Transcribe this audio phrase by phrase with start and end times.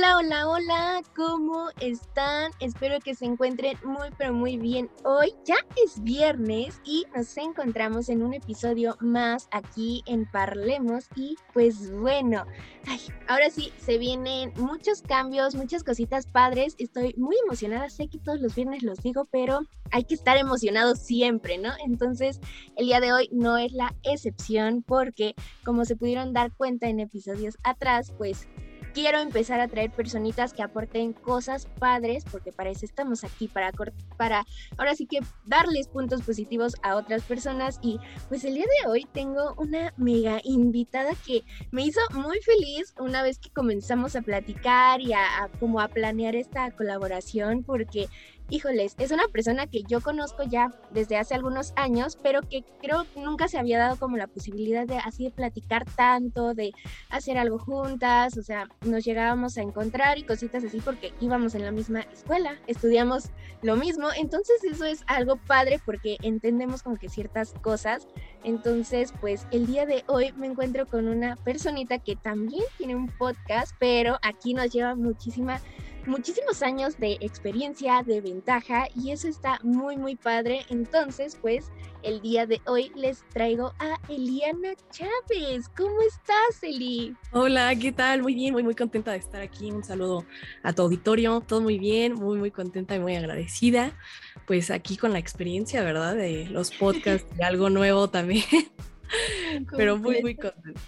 [0.00, 2.52] Hola, hola, hola, ¿cómo están?
[2.58, 4.88] Espero que se encuentren muy, pero muy bien.
[5.04, 11.36] Hoy ya es viernes y nos encontramos en un episodio más aquí en Parlemos y
[11.52, 12.46] pues bueno,
[13.28, 16.76] ahora sí, se vienen muchos cambios, muchas cositas padres.
[16.78, 21.00] Estoy muy emocionada, sé que todos los viernes los digo, pero hay que estar emocionados
[21.00, 21.72] siempre, ¿no?
[21.84, 22.40] Entonces,
[22.76, 27.00] el día de hoy no es la excepción porque, como se pudieron dar cuenta en
[27.00, 28.48] episodios atrás, pues
[28.92, 33.72] quiero empezar a traer personitas que aporten cosas padres, porque para eso estamos aquí, para,
[34.16, 34.44] para
[34.76, 37.78] ahora sí que darles puntos positivos a otras personas.
[37.82, 42.94] Y pues el día de hoy tengo una mega invitada que me hizo muy feliz
[42.98, 48.08] una vez que comenzamos a platicar y a, como a planear esta colaboración, porque
[48.50, 53.06] híjoles, es una persona que yo conozco ya desde hace algunos años, pero que creo
[53.16, 56.72] nunca se había dado como la posibilidad de así de platicar tanto, de
[57.08, 61.64] hacer algo juntas, o sea, nos llegábamos a encontrar y cositas así porque íbamos en
[61.64, 63.30] la misma escuela, estudiamos
[63.62, 68.06] lo mismo, entonces eso es algo padre porque entendemos como que ciertas cosas,
[68.44, 73.08] entonces pues el día de hoy me encuentro con una personita que también tiene un
[73.08, 75.60] podcast, pero aquí nos lleva muchísima
[76.06, 80.64] muchísimos años de experiencia, de ventaja y eso está muy muy padre.
[80.68, 81.70] Entonces, pues
[82.02, 85.68] el día de hoy les traigo a Eliana Chávez.
[85.76, 87.14] ¿Cómo estás, Eli?
[87.32, 88.22] Hola, ¿qué tal?
[88.22, 89.70] Muy bien, muy muy contenta de estar aquí.
[89.70, 90.24] Un saludo
[90.62, 91.40] a tu auditorio.
[91.40, 93.92] Todo muy bien, muy muy contenta y muy agradecida.
[94.46, 96.16] Pues aquí con la experiencia, ¿verdad?
[96.16, 98.44] De los podcasts y algo nuevo también.
[99.76, 100.80] Pero muy muy contenta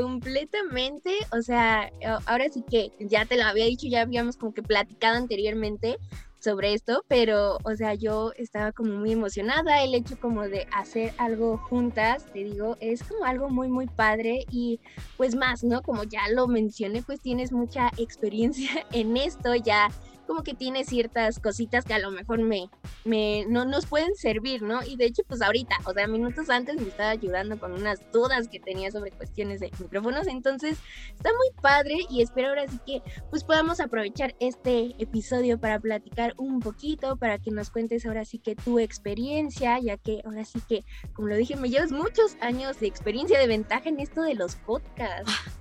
[0.00, 1.90] completamente, o sea,
[2.26, 5.98] ahora sí que ya te lo había dicho, ya habíamos como que platicado anteriormente
[6.38, 11.12] sobre esto, pero, o sea, yo estaba como muy emocionada, el hecho como de hacer
[11.18, 14.78] algo juntas, te digo, es como algo muy, muy padre y
[15.16, 15.82] pues más, ¿no?
[15.82, 19.88] Como ya lo mencioné, pues tienes mucha experiencia en esto, ya
[20.28, 22.68] como que tiene ciertas cositas que a lo mejor me,
[23.04, 24.84] me no nos pueden servir, ¿no?
[24.84, 28.46] Y de hecho, pues ahorita, o sea, minutos antes me estaba ayudando con unas dudas
[28.46, 30.78] que tenía sobre cuestiones de micrófonos, entonces
[31.16, 36.34] está muy padre y espero ahora sí que pues podamos aprovechar este episodio para platicar
[36.36, 40.60] un poquito, para que nos cuentes ahora sí que tu experiencia, ya que ahora sí
[40.68, 40.84] que,
[41.14, 44.56] como lo dije, me llevas muchos años de experiencia de ventaja en esto de los
[44.56, 45.32] podcasts.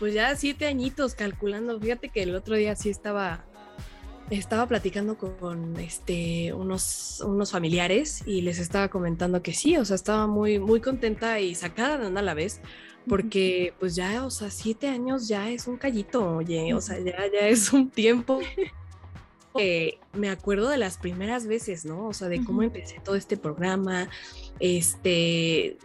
[0.00, 1.78] Pues ya siete añitos calculando.
[1.78, 3.44] Fíjate que el otro día sí estaba
[4.30, 9.96] estaba platicando con este, unos, unos familiares y les estaba comentando que sí, o sea,
[9.96, 12.60] estaba muy, muy contenta y sacada de onda a la vez,
[13.08, 17.16] porque pues ya, o sea, siete años ya es un callito, oye, o sea, ya,
[17.32, 18.40] ya es un tiempo.
[20.12, 22.06] me acuerdo de las primeras veces, ¿no?
[22.06, 24.08] O sea, de cómo empecé todo este programa,
[24.60, 25.78] este,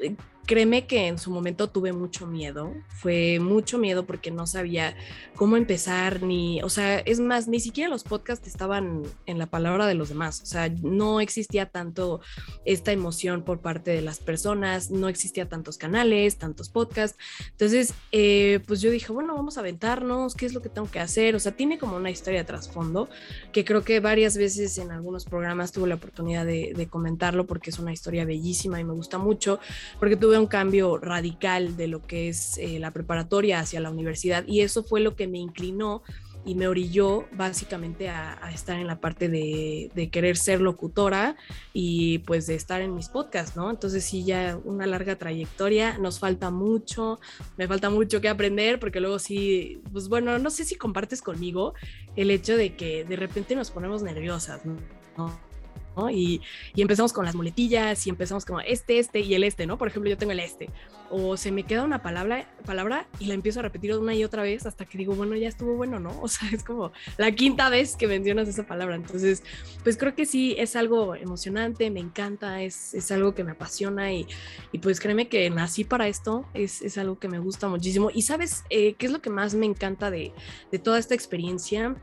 [0.45, 4.95] Créeme que en su momento tuve mucho miedo, fue mucho miedo porque no sabía
[5.35, 9.87] cómo empezar, ni, o sea, es más, ni siquiera los podcasts estaban en la palabra
[9.87, 12.19] de los demás, o sea, no existía tanto
[12.65, 17.17] esta emoción por parte de las personas, no existía tantos canales, tantos podcasts,
[17.51, 20.99] entonces, eh, pues yo dije, bueno, vamos a aventarnos, ¿qué es lo que tengo que
[20.99, 21.35] hacer?
[21.35, 23.09] O sea, tiene como una historia de trasfondo
[23.53, 27.69] que creo que varias veces en algunos programas tuve la oportunidad de, de comentarlo porque
[27.69, 29.59] es una historia bellísima y me gusta mucho,
[29.99, 34.45] porque tuve un cambio radical de lo que es eh, la preparatoria hacia la universidad
[34.47, 36.03] y eso fue lo que me inclinó
[36.45, 41.35] y me orilló básicamente a, estar en la parte de, querer ser locutora
[41.71, 43.69] y pues de estar en mis podcasts, ¿no?
[43.69, 47.19] Entonces sí, ya una larga trayectoria, nos falta mucho,
[47.57, 51.73] me falta mucho que aprender porque luego sí, pues bueno, no sé si compartes conmigo
[52.15, 54.61] el hecho de que de repente nos ponemos nerviosas.
[56.11, 56.41] Y,
[56.75, 59.77] empezamos con las muletillas y empezamos como este, este y el este, ¿no?
[59.77, 60.69] Por ejemplo, yo tengo el este.
[61.09, 64.43] O se me queda una palabra, palabra y la empiezo a repetir una y otra
[64.43, 66.13] vez hasta que digo, bueno, ya estuvo bueno, ¿no?
[66.23, 68.95] O sea, es como la quinta vez que mencionas esa palabra.
[68.95, 69.43] Entonces,
[69.83, 74.11] pues creo que sí, es algo emocionante, me encanta, es, es algo que me apasiona
[74.13, 74.25] y,
[74.71, 78.09] y, pues créeme que nací para esto, es, es algo que me gusta muchísimo.
[78.13, 80.33] Y sabes, eh, ¿qué es lo que más me encanta de,
[80.71, 81.95] de toda esta experiencia?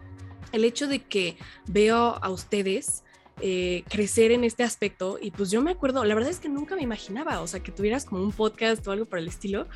[0.52, 1.36] El hecho de que
[1.66, 3.04] veo a ustedes
[3.42, 5.18] eh, crecer en este aspecto.
[5.20, 7.72] Y pues yo me acuerdo, la verdad es que nunca me imaginaba, o sea, que
[7.72, 9.66] tuvieras como un podcast o algo por el estilo.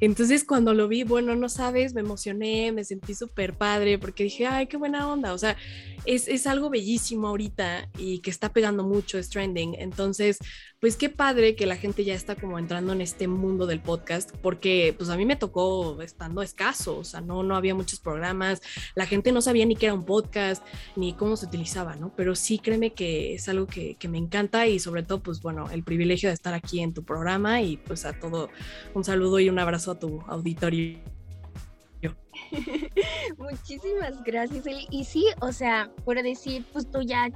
[0.00, 4.46] Entonces cuando lo vi, bueno, no sabes, me emocioné, me sentí súper padre porque dije,
[4.46, 5.32] ay, qué buena onda.
[5.32, 5.56] O sea,
[6.04, 9.74] es, es algo bellísimo ahorita y que está pegando mucho, es trending.
[9.78, 10.38] Entonces,
[10.82, 14.32] pues qué padre que la gente ya está como entrando en este mundo del podcast,
[14.42, 18.60] porque pues a mí me tocó estando escaso, o sea, no, no había muchos programas,
[18.96, 20.66] la gente no sabía ni qué era un podcast,
[20.96, 22.12] ni cómo se utilizaba, ¿no?
[22.16, 25.70] Pero sí, créeme que es algo que, que me encanta y sobre todo, pues bueno,
[25.70, 28.48] el privilegio de estar aquí en tu programa y pues a todo
[28.94, 30.98] un saludo y un abrazo a tu auditorio.
[33.38, 34.64] Muchísimas gracias.
[34.90, 37.30] Y sí, o sea, por decir, pues tú ya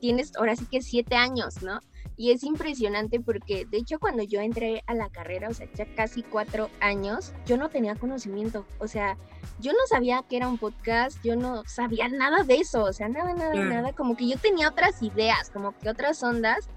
[0.00, 1.80] tienes ahora sí que siete años, ¿no?
[2.16, 5.86] Y es impresionante porque, de hecho, cuando yo entré a la carrera, o sea, ya
[5.94, 8.66] casi cuatro años, yo no tenía conocimiento.
[8.78, 9.16] O sea,
[9.58, 13.08] yo no sabía que era un podcast, yo no sabía nada de eso, o sea,
[13.08, 13.92] nada, nada, nada.
[13.92, 16.68] Como que yo tenía otras ideas, como que otras ondas.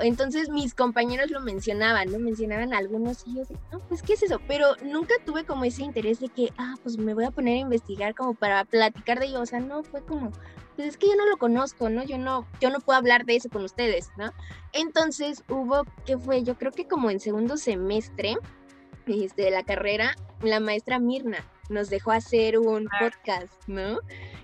[0.00, 2.18] Entonces mis compañeros lo mencionaban, ¿no?
[2.18, 4.40] Mencionaban algunos y yo decía, no, pues, ¿qué es eso?
[4.46, 7.60] Pero nunca tuve como ese interés de que, ah, pues me voy a poner a
[7.60, 9.40] investigar como para platicar de ello.
[9.40, 10.32] O sea, no, fue como,
[10.76, 12.04] pues es que yo no lo conozco, ¿no?
[12.04, 14.32] Yo no, yo no puedo hablar de eso con ustedes, ¿no?
[14.72, 16.42] Entonces hubo, que fue?
[16.42, 18.36] Yo creo que como en segundo semestre
[19.06, 23.98] este, de la carrera, la maestra Mirna nos dejó hacer un podcast, ¿no?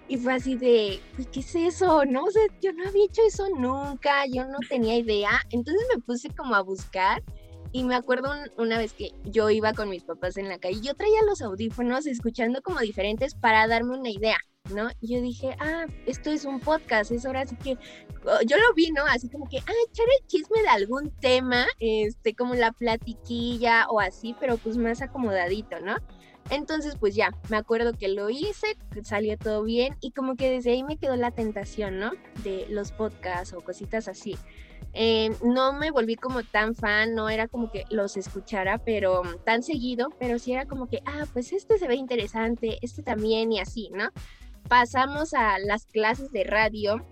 [0.09, 1.01] Y fue así de,
[1.33, 2.05] ¿qué es eso?
[2.05, 5.31] No, o sea, yo no había hecho eso nunca, yo no tenía idea.
[5.51, 7.23] Entonces me puse como a buscar
[7.73, 10.95] y me acuerdo una vez que yo iba con mis papás en la calle, yo
[10.95, 14.37] traía los audífonos escuchando como diferentes para darme una idea,
[14.75, 14.91] ¿no?
[15.01, 17.79] Y yo dije, ah, esto es un podcast, es hora así que
[18.47, 19.05] yo lo vi, ¿no?
[19.07, 24.01] Así como que, ah, echar el chisme de algún tema, este, como la platiquilla o
[24.01, 25.97] así, pero pues más acomodadito, ¿no?
[26.51, 30.73] Entonces, pues ya, me acuerdo que lo hice, salió todo bien y como que desde
[30.73, 32.13] ahí me quedó la tentación, ¿no?
[32.45, 34.37] De los podcasts o cositas así.
[34.95, 39.63] Eh, no me volví como tan fan, no era como que los escuchara, pero tan
[39.63, 43.61] seguido, pero sí era como que, ah, pues este se ve interesante, este también y
[43.61, 44.11] así, ¿no?
[44.69, 47.07] Pasamos a las clases de radio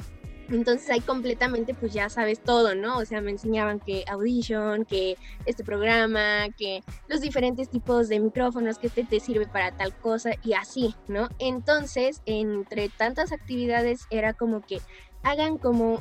[0.50, 2.98] entonces ahí completamente pues ya sabes todo, ¿no?
[2.98, 5.16] O sea, me enseñaban que Audition, que
[5.46, 10.32] este programa, que los diferentes tipos de micrófonos, que este te sirve para tal cosa
[10.42, 11.28] y así, ¿no?
[11.38, 14.80] Entonces, entre tantas actividades era como que
[15.22, 16.00] hagan como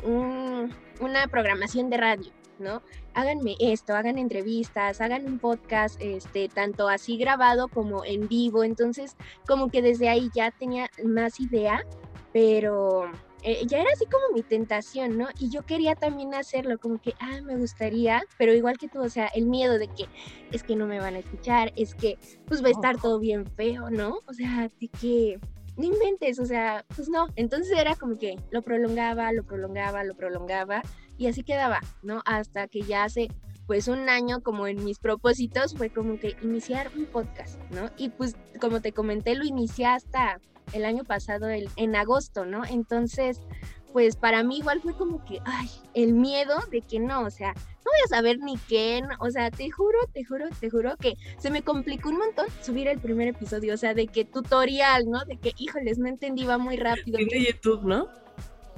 [1.00, 2.82] una programación de radio, ¿no?
[3.14, 8.64] Háganme esto, hagan entrevistas, hagan un podcast, este, tanto así grabado como en vivo.
[8.64, 9.16] Entonces,
[9.48, 11.84] como que desde ahí ya tenía más idea,
[12.32, 13.12] pero
[13.44, 15.28] eh, ya era así como mi tentación, ¿no?
[15.40, 19.10] Y yo quería también hacerlo, como que, ah, me gustaría, pero igual que tú, o
[19.10, 20.08] sea, el miedo de que
[20.52, 23.46] es que no me van a escuchar, es que pues va a estar todo bien
[23.46, 24.20] feo, ¿no?
[24.28, 25.40] O sea, de que
[25.78, 27.28] no inventes, o sea, pues no.
[27.36, 30.82] Entonces era como que lo prolongaba, lo prolongaba, lo prolongaba
[31.18, 32.22] y así quedaba, ¿no?
[32.26, 33.30] Hasta que ya hace
[33.66, 37.90] pues un año como en mis propósitos fue como que iniciar un podcast, ¿no?
[37.98, 40.42] Y pues como te comenté, lo inicié hasta
[40.74, 42.64] el año pasado, el, en agosto, ¿no?
[42.66, 43.42] Entonces,
[43.94, 47.54] pues para mí igual fue como que, ay, el miedo de que no, o sea,
[47.54, 51.16] no voy a saber ni qué, o sea, te juro, te juro, te juro que
[51.38, 55.26] se me complicó un montón subir el primer episodio, o sea, de que tutorial, ¿no?
[55.26, 57.18] De que, híjoles, no entendí, va muy rápido.
[57.18, 58.08] De YouTube, ¿no?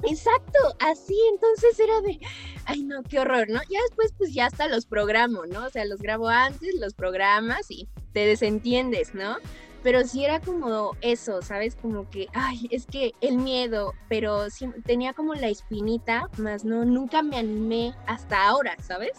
[0.04, 2.18] Exacto, así, entonces era de,
[2.64, 3.60] ay no, qué horror, ¿no?
[3.70, 5.66] Ya después pues ya hasta los programo, ¿no?
[5.66, 9.36] O sea, los grabo antes, los programas y te desentiendes, ¿no?
[9.82, 11.74] Pero sí era como eso, ¿sabes?
[11.74, 16.84] Como que, ay, es que el miedo, pero sí, tenía como la espinita, más no,
[16.84, 19.12] nunca me animé hasta ahora, ¿sabes?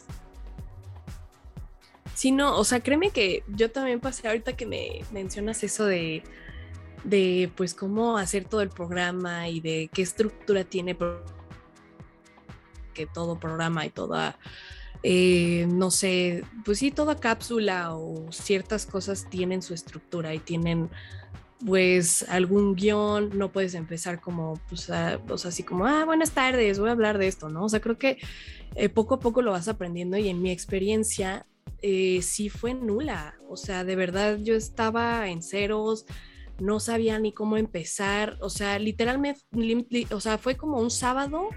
[2.13, 6.23] Sí, no, o sea, créeme que yo también pasé ahorita que me mencionas eso de,
[7.03, 10.95] de pues cómo hacer todo el programa y de qué estructura tiene
[12.93, 14.37] que todo programa y toda
[15.03, 20.89] eh, no sé, pues sí, toda cápsula o ciertas cosas tienen su estructura y tienen
[21.65, 26.93] pues algún guion, no puedes empezar como, pues, así como, ah, buenas tardes, voy a
[26.93, 27.65] hablar de esto, ¿no?
[27.65, 28.17] O sea, creo que
[28.75, 31.45] eh, poco a poco lo vas aprendiendo y en mi experiencia
[31.81, 36.05] eh, sí fue nula, o sea, de verdad yo estaba en ceros,
[36.59, 41.49] no sabía ni cómo empezar, o sea, literalmente, o sea, fue como un sábado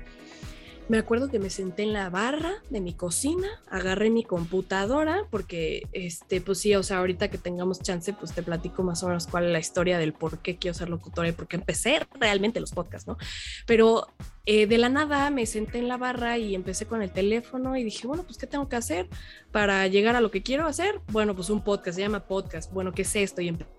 [0.88, 5.82] me acuerdo que me senté en la barra de mi cocina, agarré mi computadora, porque,
[5.92, 9.26] este, pues sí, o sea, ahorita que tengamos chance, pues te platico más o menos
[9.26, 12.60] cuál es la historia del por qué quiero ser locutora y por qué empecé realmente
[12.60, 13.18] los podcasts, ¿no?
[13.66, 14.06] Pero
[14.44, 17.82] eh, de la nada me senté en la barra y empecé con el teléfono y
[17.82, 19.08] dije, bueno, pues, ¿qué tengo que hacer
[19.50, 21.00] para llegar a lo que quiero hacer?
[21.08, 23.40] Bueno, pues un podcast, se llama podcast, bueno, ¿qué es esto?
[23.40, 23.75] Y empecé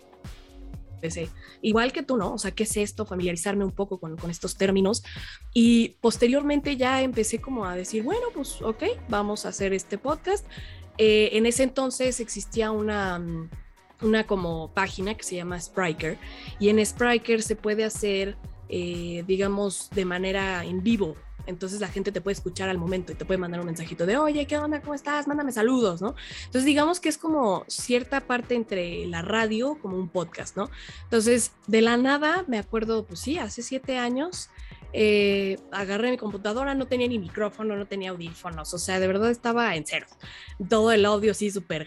[0.97, 1.29] empecé.
[1.61, 2.33] Igual que tú, ¿no?
[2.33, 3.05] O sea, ¿qué es esto?
[3.05, 5.03] Familiarizarme un poco con, con, estos términos.
[5.53, 10.45] Y posteriormente ya empecé como a decir, bueno, pues ok, vamos a hacer este podcast.
[10.97, 13.49] Eh, en ese entonces existía una, mm,
[14.01, 16.17] una como página que se llama Spriker
[16.59, 18.35] y en Spriker se puede hacer,
[18.69, 21.15] eh, digamos, de manera en vivo.
[21.47, 24.17] Entonces la gente te puede escuchar al momento y te puede mandar un mensajito de,
[24.17, 24.81] oye, ¿qué onda?
[24.81, 25.27] ¿Cómo estás?
[25.27, 26.15] Mándame saludos, ¿no?
[26.45, 30.69] Entonces digamos que es como cierta parte entre la radio como un podcast, ¿no?
[31.03, 34.49] Entonces, de la nada, me acuerdo, pues sí, hace siete años,
[34.93, 39.31] eh, agarré mi computadora, no tenía ni micrófono, no tenía audífonos, o sea, de verdad
[39.31, 40.07] estaba en cero.
[40.69, 41.85] Todo el audio sí súper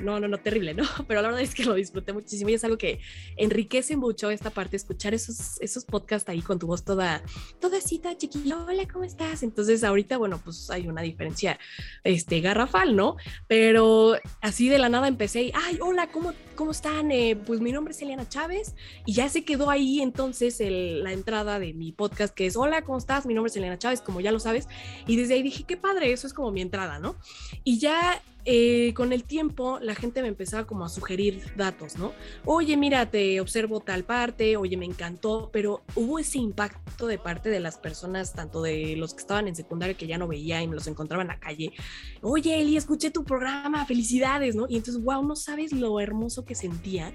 [0.00, 0.84] no, no, no, terrible, ¿no?
[1.08, 3.00] Pero la verdad es que lo disfruté muchísimo y es algo que
[3.36, 7.22] enriquece mucho esta parte, escuchar esos, esos podcasts ahí con tu voz toda,
[7.60, 9.42] toda cita, chiquillo, hola, ¿cómo estás?
[9.42, 11.58] Entonces ahorita, bueno, pues hay una diferencia,
[12.04, 13.16] este, garrafal, ¿no?
[13.46, 17.10] Pero así de la nada empecé y, ay, hola, ¿cómo, cómo están?
[17.10, 18.74] Eh, pues mi nombre es Eliana Chávez
[19.06, 22.98] y ya se quedó ahí entonces la entrada de mi podcast que es, hola, ¿cómo
[22.98, 23.26] estás?
[23.26, 24.68] Mi nombre es Eliana Chávez, como ya lo sabes.
[25.06, 27.16] Y desde ahí dije, qué padre, eso es como mi entrada, ¿no?
[27.64, 32.14] Y ya eh, con el tiempo la gente me empezaba como a sugerir datos, ¿no?
[32.46, 37.50] Oye, mira, te observo tal parte, oye, me encantó, pero hubo ese impacto de parte
[37.50, 40.66] de las personas, tanto de los que estaban en secundaria que ya no veía y
[40.66, 41.74] me los encontraba en la calle.
[42.22, 44.64] Oye, Eli, escuché tu programa, felicidades, ¿no?
[44.66, 47.12] Y entonces, wow, no sabes lo hermoso que sentía,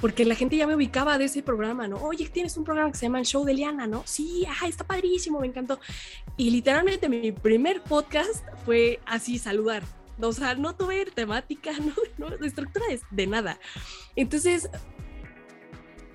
[0.00, 1.96] porque la gente ya me ubicaba de ese programa, ¿no?
[1.96, 4.04] Oye, tienes un programa que se llama El Show de Liana, ¿no?
[4.06, 5.80] Sí, ajá, está padrísimo, me encantó.
[6.36, 11.72] Y literalmente mi primer podcast fue así, saludar o sea, no tuve temática,
[12.18, 13.58] no, no estructura de, nada.
[14.16, 14.68] Entonces,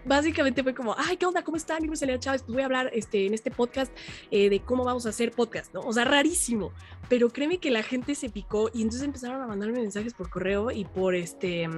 [0.06, 1.44] básicamente fue como, ay, ¿qué onda?
[1.44, 1.82] ¿Cómo están?
[1.82, 3.94] Mi nombre Chávez, pues voy a hablar este, en este podcast
[4.32, 5.82] eh, de cómo vamos a hacer podcast, ¿no?
[5.82, 6.74] O sea, rarísimo,
[7.10, 10.72] pero créeme que la gente se picó y entonces empezaron a mandarme mensajes por correo
[10.72, 11.70] y por este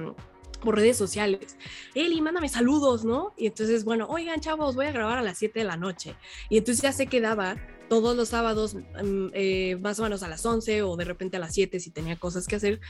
[0.56, 1.56] por redes sociales.
[1.94, 3.34] Eli, mándame saludos, ¿no?
[3.36, 6.16] Y entonces, bueno, oigan, chavos, voy a grabar a las 7 de la noche.
[6.48, 7.56] Y entonces ya se quedaba
[7.88, 11.40] todos los sábados, mm, eh, más o menos a las 11 o de repente a
[11.40, 12.80] las 7 si tenía cosas que hacer.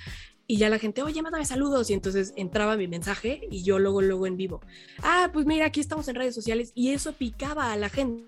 [0.47, 1.91] Y ya la gente, oye, mándame saludos.
[1.91, 4.61] Y entonces entraba mi mensaje y yo luego, luego en vivo.
[5.03, 6.73] Ah, pues mira, aquí estamos en redes sociales.
[6.75, 8.25] Y eso picaba a la gente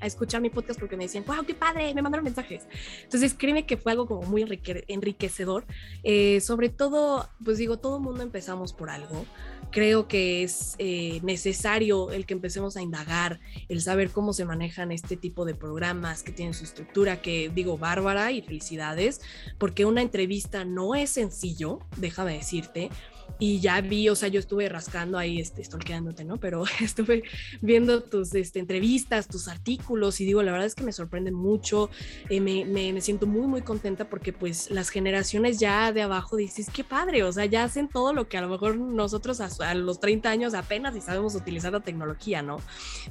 [0.00, 2.66] a escuchar mi podcast porque me decían, wow, qué padre, me mandaron mensajes.
[3.02, 4.42] Entonces, créeme que fue algo como muy
[4.88, 5.64] enriquecedor.
[6.02, 9.24] Eh, sobre todo, pues digo, todo mundo empezamos por algo.
[9.70, 14.92] Creo que es eh, necesario el que empecemos a indagar, el saber cómo se manejan
[14.92, 19.20] este tipo de programas que tienen su estructura, que digo, bárbara y felicidades,
[19.58, 22.90] porque una entrevista no es sencillo, déjame decirte
[23.38, 26.38] y ya vi, o sea, yo estuve rascando ahí, este, stalkeándote, ¿no?
[26.38, 27.24] Pero estuve
[27.60, 31.90] viendo tus este, entrevistas, tus artículos y digo, la verdad es que me sorprenden mucho,
[32.28, 36.36] eh, me, me, me, siento muy, muy contenta porque pues las generaciones ya de abajo
[36.36, 39.48] dices, qué padre, o sea, ya hacen todo lo que a lo mejor nosotros a,
[39.68, 42.58] a los 30 años apenas y sabemos utilizar la tecnología, ¿no?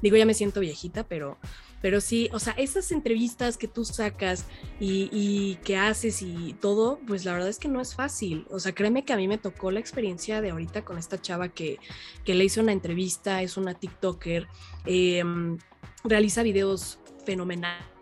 [0.02, 1.38] Digo, ya me siento viejita, pero
[1.84, 4.46] pero sí, o sea, esas entrevistas que tú sacas
[4.80, 8.48] y, que haces y todo, pues la verdad es que no es fácil.
[8.50, 11.50] O sea, créeme que a mí me tocó la experiencia de ahorita con esta chava
[11.50, 11.80] que,
[12.24, 14.48] que le hizo una entrevista, es una TikToker,
[14.86, 15.58] em,
[16.06, 17.93] realiza videos fenomenales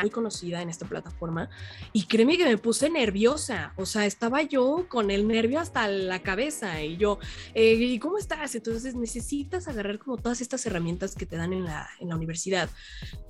[0.00, 1.48] muy conocida en esta plataforma
[1.92, 6.22] y créeme que me puse nerviosa, o sea, estaba yo con el nervio hasta la
[6.22, 7.18] cabeza y yo,
[7.54, 8.54] eh, ¿y cómo estás?
[8.54, 12.70] Entonces necesitas agarrar como todas estas herramientas que te dan en la, en la universidad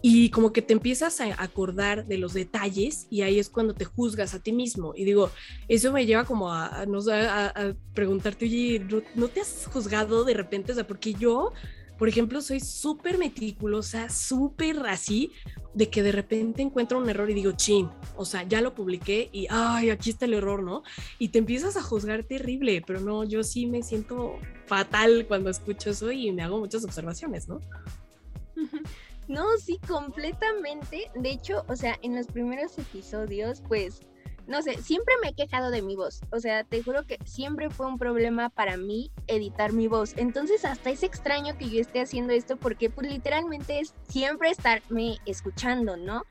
[0.03, 3.85] y como que te empiezas a acordar de los detalles y ahí es cuando te
[3.85, 5.31] juzgas a ti mismo y digo,
[5.69, 10.73] eso me lleva como a, a, preguntarte, oye, ¿no, ¿no te has juzgado de repente?
[10.73, 11.53] O sea, porque yo
[12.01, 15.33] por ejemplo, soy súper meticulosa, súper así,
[15.75, 19.29] de que de repente encuentro un error y digo, chin, o sea, ya lo publiqué
[19.33, 20.83] y, ay, aquí está el error, ¿no?
[21.19, 25.91] Y te empiezas a juzgar terrible, pero no, yo sí me siento fatal cuando escucho
[25.91, 27.61] eso y me hago muchas observaciones, ¿no?
[29.29, 31.09] No, sí, completamente.
[31.15, 34.01] De hecho, o sea, en los primeros episodios, pues
[34.51, 36.21] no sé, siempre me he quejado de mi voz.
[36.33, 40.15] O sea, te juro que siempre fue un problema para mí editar mi voz.
[40.17, 45.19] Entonces hasta es extraño que yo esté haciendo esto porque pues literalmente es siempre estarme
[45.25, 46.25] escuchando, ¿no?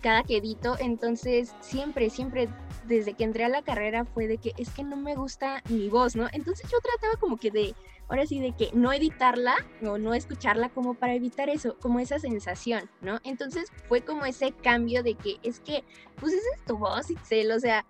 [0.00, 0.76] Cada que edito.
[0.78, 2.48] Entonces siempre, siempre
[2.86, 5.88] desde que entré a la carrera fue de que es que no me gusta mi
[5.88, 6.28] voz, ¿no?
[6.32, 7.74] Entonces yo trataba como que de
[8.08, 9.54] ahora sí de que no editarla
[9.86, 13.20] o no escucharla como para evitar eso, como esa sensación, ¿no?
[13.22, 15.84] Entonces fue como ese cambio de que es que,
[16.18, 17.86] pues esa es tu voz, Itzel, o sea,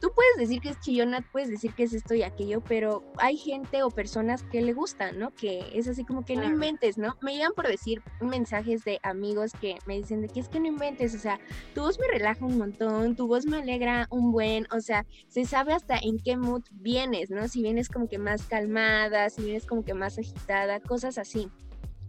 [0.00, 3.36] tú puedes decir que es chillona, puedes decir que es esto y aquello, pero hay
[3.36, 5.32] gente o personas que le gustan, ¿no?
[5.32, 7.16] Que es así como que no inventes, ¿no?
[7.22, 10.66] Me llegan por decir mensajes de amigos que me dicen de que es que no
[10.66, 11.38] inventes, o sea,
[11.74, 15.44] tu voz me relaja un montón, tu voz me alegra un buen, o sea, se
[15.44, 17.46] sabe hasta en qué mood vienes, ¿no?
[17.48, 21.48] Si vienes como que más calmada, si vienes como que más agitada, cosas así.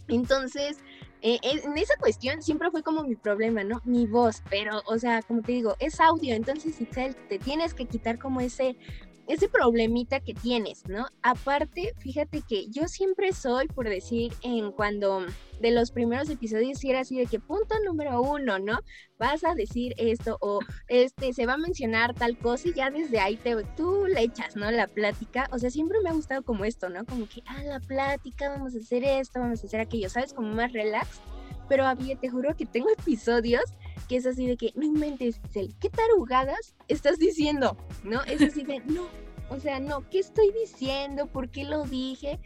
[0.07, 0.77] Entonces,
[1.21, 3.81] eh, en esa cuestión siempre fue como mi problema, ¿no?
[3.85, 6.75] Mi voz, pero, o sea, como te digo, es audio, entonces
[7.27, 8.77] te tienes que quitar como ese
[9.27, 11.07] ese problemita que tienes, ¿no?
[11.21, 15.25] Aparte, fíjate que yo siempre soy, por decir, en cuando
[15.59, 18.79] de los primeros episodios era así de que punto número uno, ¿no?
[19.17, 23.19] Vas a decir esto o este se va a mencionar tal cosa y ya desde
[23.19, 24.69] ahí te tú le echas, ¿no?
[24.71, 27.05] La plática, o sea, siempre me ha gustado como esto, ¿no?
[27.05, 30.33] Como que, ah, la plática, vamos a hacer esto, vamos a hacer aquello, ¿sabes?
[30.33, 31.21] Como más relax.
[31.67, 33.63] Pero había, te juro que tengo episodios
[34.07, 37.77] que es así de que, no inventes, ¿qué tarugadas estás diciendo?
[38.03, 38.23] ¿No?
[38.23, 39.07] Es así de, no,
[39.49, 41.27] o sea, no, ¿qué estoy diciendo?
[41.27, 42.39] ¿Por qué lo dije?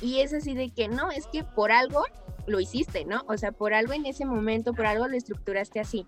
[0.00, 2.04] Y es así de que no, es que por algo
[2.46, 3.22] lo hiciste, ¿no?
[3.26, 6.06] O sea, por algo en ese momento, por algo lo estructuraste así.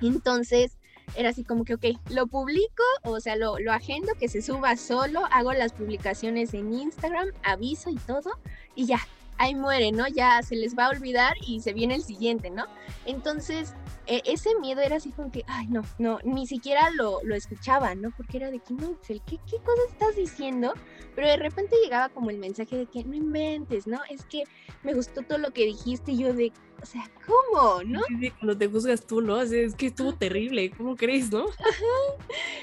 [0.00, 0.78] Entonces,
[1.14, 4.76] era así como que, ok, lo publico, o sea, lo, lo agendo, que se suba
[4.76, 8.30] solo, hago las publicaciones en Instagram, aviso y todo,
[8.74, 8.98] y ya,
[9.38, 10.06] ahí muere, ¿no?
[10.08, 12.64] Ya se les va a olvidar y se viene el siguiente, ¿no?
[13.04, 13.74] Entonces,
[14.06, 17.94] e, ese miedo era así como que, ay, no, no, ni siquiera lo, lo escuchaba,
[17.94, 18.10] ¿no?
[18.16, 20.74] Porque era de que, no, ¿qué, ¿qué cosas estás diciendo?
[21.14, 24.00] Pero de repente llegaba como el mensaje de que no inventes, ¿no?
[24.10, 24.44] Es que
[24.82, 26.52] me gustó todo lo que dijiste y yo de,
[26.82, 27.82] o sea, ¿cómo?
[27.84, 28.00] ¿No?
[28.38, 29.40] Cuando te juzgas tú, ¿no?
[29.40, 31.46] Es que estuvo terrible, ¿cómo crees, no?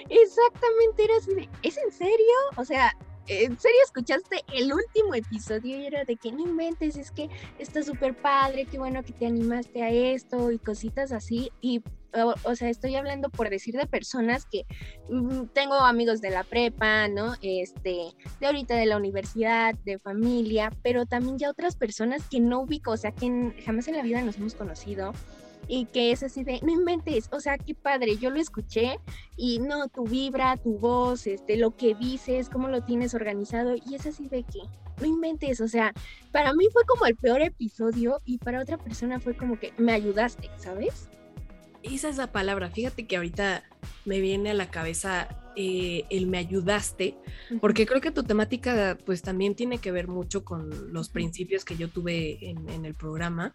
[0.09, 2.35] exactamente, era así de, ¿es en serio?
[2.55, 2.95] O sea,
[3.27, 7.83] ¿en serio escuchaste el último episodio y era de que no inventes, es que está
[7.83, 11.51] súper padre, qué bueno que te animaste a esto y cositas así?
[11.61, 11.81] Y,
[12.43, 14.65] o, sea, estoy hablando por decir de personas que
[15.09, 17.33] mm, tengo amigos de la prepa, ¿no?
[17.41, 22.61] Este, de ahorita de la universidad, de familia, pero también ya otras personas que no
[22.61, 25.13] ubico, o sea, que jamás en la vida nos hemos conocido
[25.67, 28.99] y que es así de, no inventes, o sea, qué padre, yo lo escuché
[29.37, 33.95] y no, tu vibra, tu voz, este, lo que dices, cómo lo tienes organizado y
[33.95, 34.59] es así de que,
[34.99, 35.93] no inventes, o sea,
[36.31, 39.91] para mí fue como el peor episodio y para otra persona fue como que me
[39.91, 41.09] ayudaste, ¿sabes?
[41.81, 43.63] Esa es la palabra, fíjate que ahorita
[44.05, 47.15] me viene a la cabeza eh, el me ayudaste,
[47.61, 51.77] porque creo que tu temática pues también tiene que ver mucho con los principios que
[51.77, 53.53] yo tuve en, el programa.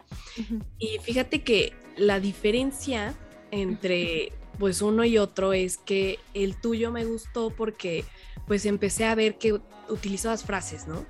[0.79, 3.15] Y fíjate que la diferencia
[3.51, 8.05] entre pues uno y otro es que el tuyo me gustó porque
[8.47, 11.05] pues empecé a ver que utilizabas frases, ¿no?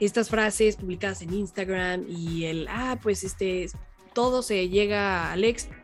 [0.00, 3.68] Estas frases publicadas en Instagram y el, ah, pues este,
[4.12, 5.74] todo se llega al éxito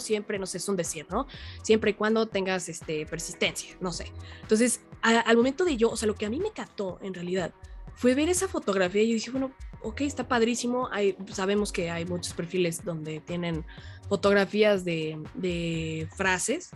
[0.00, 1.26] siempre, no sé, es un decir, ¿no?
[1.62, 4.12] Siempre y cuando tengas este, persistencia, no sé.
[4.42, 7.52] Entonces, al momento de yo, o sea, lo que a mí me captó en realidad
[7.94, 10.88] fue ver esa fotografía y dije, bueno, ok, está padrísimo.
[10.90, 13.64] Hay, sabemos que hay muchos perfiles donde tienen
[14.08, 16.70] fotografías de, de frases,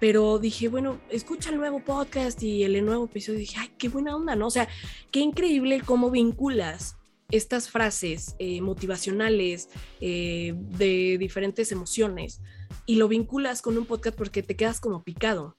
[0.00, 3.38] pero dije, bueno, escucha el nuevo podcast y el nuevo episodio.
[3.38, 4.46] dije, ay, qué buena onda, ¿no?
[4.46, 4.68] O sea,
[5.10, 6.96] qué increíble cómo vinculas
[7.36, 9.68] estas frases eh, motivacionales
[10.00, 12.40] eh, de diferentes emociones
[12.86, 15.56] y lo vinculas con un podcast porque te quedas como picado.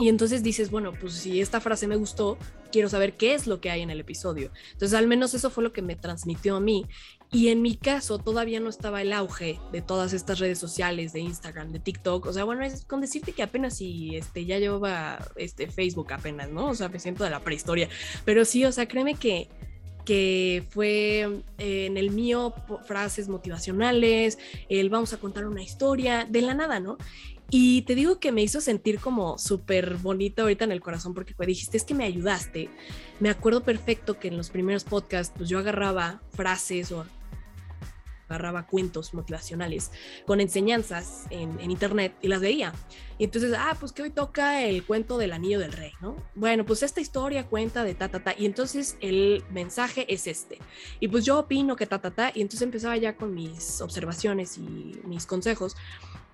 [0.00, 2.36] Y entonces dices, bueno, pues si esta frase me gustó,
[2.72, 4.50] quiero saber qué es lo que hay en el episodio.
[4.72, 6.84] Entonces al menos eso fue lo que me transmitió a mí.
[7.30, 11.20] Y en mi caso todavía no estaba el auge de todas estas redes sociales, de
[11.20, 12.26] Instagram, de TikTok.
[12.26, 16.50] O sea, bueno, es con decirte que apenas si este, ya llevaba este, Facebook apenas,
[16.50, 16.70] ¿no?
[16.70, 17.88] O sea, me siento de la prehistoria.
[18.24, 19.48] Pero sí, o sea, créeme que
[20.04, 22.54] que fue eh, en el mío
[22.86, 24.38] frases motivacionales,
[24.68, 26.98] el vamos a contar una historia, de la nada, ¿no?
[27.50, 31.34] Y te digo que me hizo sentir como súper bonita ahorita en el corazón porque
[31.46, 32.70] dijiste, es que me ayudaste.
[33.20, 37.06] Me acuerdo perfecto que en los primeros podcasts, pues yo agarraba frases o
[38.34, 39.90] agarraba cuentos motivacionales
[40.26, 42.72] con enseñanzas en, internet y las veía.
[43.18, 46.16] Y entonces, ah, pues que hoy toca el cuento del anillo del rey, ¿no?
[46.34, 48.34] Bueno, pues esta historia cuenta de ta, ta, ta.
[48.36, 50.58] Y entonces el mensaje es este.
[50.98, 52.32] Y pues yo opino que ta, ta, ta.
[52.34, 55.76] Y entonces empezaba ya con mis observaciones y mis consejos.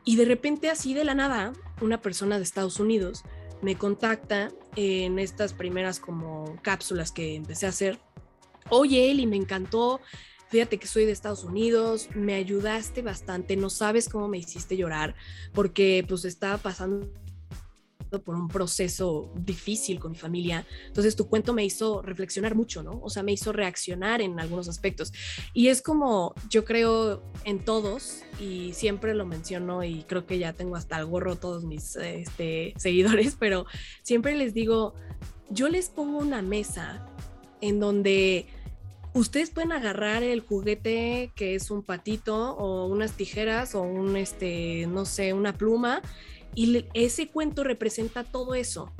[0.05, 3.25] Y de repente, así de la nada, una persona de Estados Unidos
[3.63, 7.99] me contacta en estas primeras como cápsulas que empecé a hacer.
[8.71, 10.01] Oye, Eli, me encantó
[10.51, 15.15] fíjate que soy de Estados Unidos, me ayudaste bastante, no sabes cómo me hiciste llorar,
[15.55, 17.09] porque pues estaba pasando
[18.19, 20.67] por un proceso difícil con mi familia.
[20.89, 23.01] Entonces tu cuento me hizo reflexionar mucho, ¿no?
[23.05, 25.13] O sea, me hizo reaccionar en algunos aspectos.
[25.55, 30.53] Y es como yo creo en todos y siempre lo menciono y creo que ya
[30.53, 33.67] tengo hasta el gorro todos mis este, seguidores, pero
[34.03, 34.95] siempre les digo,
[35.49, 37.07] yo les pongo una mesa
[37.61, 38.49] en donde
[39.15, 44.87] ustedes pueden agarrar el juguete que es un patito o unas tijeras o un, este,
[44.87, 46.03] no sé, una pluma
[46.55, 48.93] y ese cuento representa todo eso.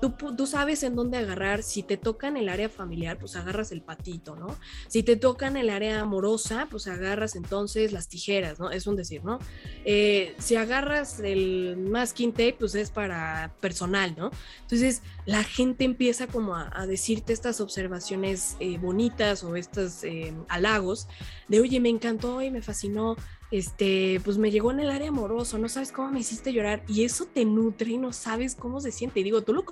[0.00, 1.62] Tú, sabes en dónde agarrar.
[1.62, 4.56] Si te toca en el área familiar, pues agarras el patito, ¿no?
[4.86, 8.70] Si te toca en el área amorosa, pues agarras entonces las tijeras, ¿no?
[8.70, 9.38] Es un decir, ¿no?
[9.84, 14.30] Eh, si agarras el masking tape, pues es para personal, ¿no?
[14.62, 21.08] Entonces la gente empieza como a, decirte estas observaciones eh, bonitas o estos eh, halagos
[21.48, 23.16] de, oye, me encantó y me fascinó
[23.50, 27.04] este, pues me llegó en el área amoroso, no sabes cómo me hiciste llorar y
[27.04, 29.20] eso te nutre y no sabes cómo se siente.
[29.20, 29.64] Y digo, tú lo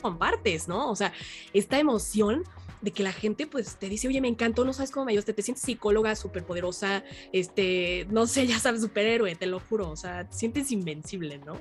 [0.00, 0.90] compartes, ¿no?
[0.90, 1.12] O sea,
[1.52, 2.44] esta emoción
[2.80, 5.32] de que la gente pues te dice, oye, me encantó, no sabes cómo me ayudaste,
[5.32, 9.96] te sientes psicóloga súper poderosa, este, no sé, ya sabes, superhéroe, te lo juro, o
[9.96, 11.58] sea, te sientes invencible, ¿no?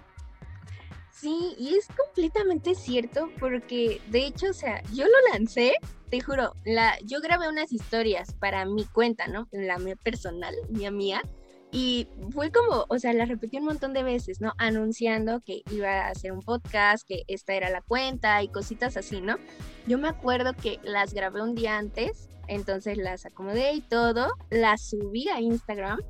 [1.25, 5.73] Sí, y es completamente cierto porque de hecho, o sea, yo lo lancé,
[6.11, 9.47] te juro, la, yo grabé unas historias para mi cuenta, ¿no?
[9.51, 11.23] La mía personal, mía mía.
[11.71, 14.53] Y fue como, o sea, la repetí un montón de veces, ¿no?
[14.59, 19.19] Anunciando que iba a hacer un podcast, que esta era la cuenta y cositas así,
[19.19, 19.37] ¿no?
[19.87, 24.89] Yo me acuerdo que las grabé un día antes, entonces las acomodé y todo, las
[24.89, 26.01] subí a Instagram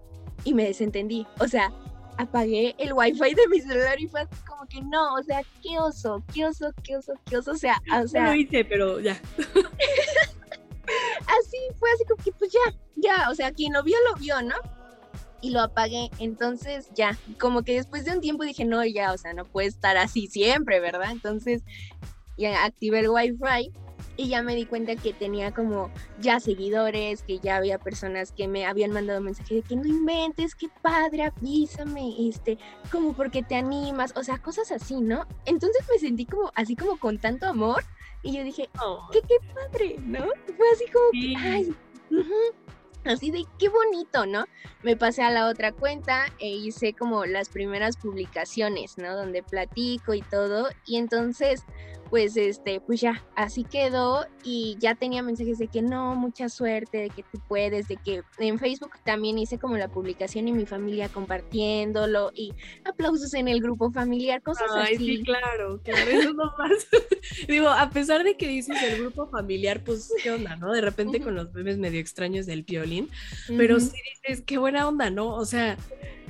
[0.44, 1.26] y me desentendí.
[1.40, 1.72] O sea,
[2.18, 6.24] apagué el wifi de mi celular y fue como que no, o sea, qué oso,
[6.34, 8.24] qué oso, qué oso, qué oso, o sea, o sea.
[8.26, 9.20] No lo hice, pero ya.
[10.88, 14.42] así fue así como que pues ya, ya, o sea, quien lo vio, lo vio,
[14.42, 14.56] ¿no?
[15.42, 19.18] Y lo apagué, entonces ya, como que después de un tiempo dije, no, ya, o
[19.18, 21.12] sea, no puede estar así siempre, ¿verdad?
[21.12, 21.64] Entonces
[22.38, 23.72] ya activé el wifi
[24.18, 28.48] y ya me di cuenta que tenía como ya seguidores, que ya había personas que
[28.48, 32.58] me habían mandado mensajes de que no inventes, qué padre, avísame, este,
[32.92, 35.28] como porque te animas, o sea, cosas así, ¿no?
[35.46, 37.84] Entonces me sentí como así como con tanto amor
[38.24, 39.08] y yo dije, oh.
[39.12, 40.26] qué, qué padre, ¿no?
[40.58, 41.76] Fue así como que, ay,
[43.06, 44.46] Así de qué bonito, ¿no?
[44.82, 49.16] Me pasé a la otra cuenta e hice como las primeras publicaciones, ¿no?
[49.16, 50.70] Donde platico y todo.
[50.88, 51.64] Y entonces
[52.10, 56.98] pues este, pues ya, así quedó y ya tenía mensajes de que no, mucha suerte,
[56.98, 60.66] de que tú puedes, de que en Facebook también hice como la publicación y mi
[60.66, 66.54] familia compartiéndolo y aplausos en el grupo familiar, cosas Ay, Sí, claro, claro, eso no
[66.56, 66.88] pasa.
[67.48, 70.72] Digo, a pesar de que dices el grupo familiar, pues qué onda, ¿no?
[70.72, 73.10] De repente con los memes medio extraños del piolín,
[73.58, 75.34] pero sí dices, qué buena onda, ¿no?
[75.36, 75.78] O sea,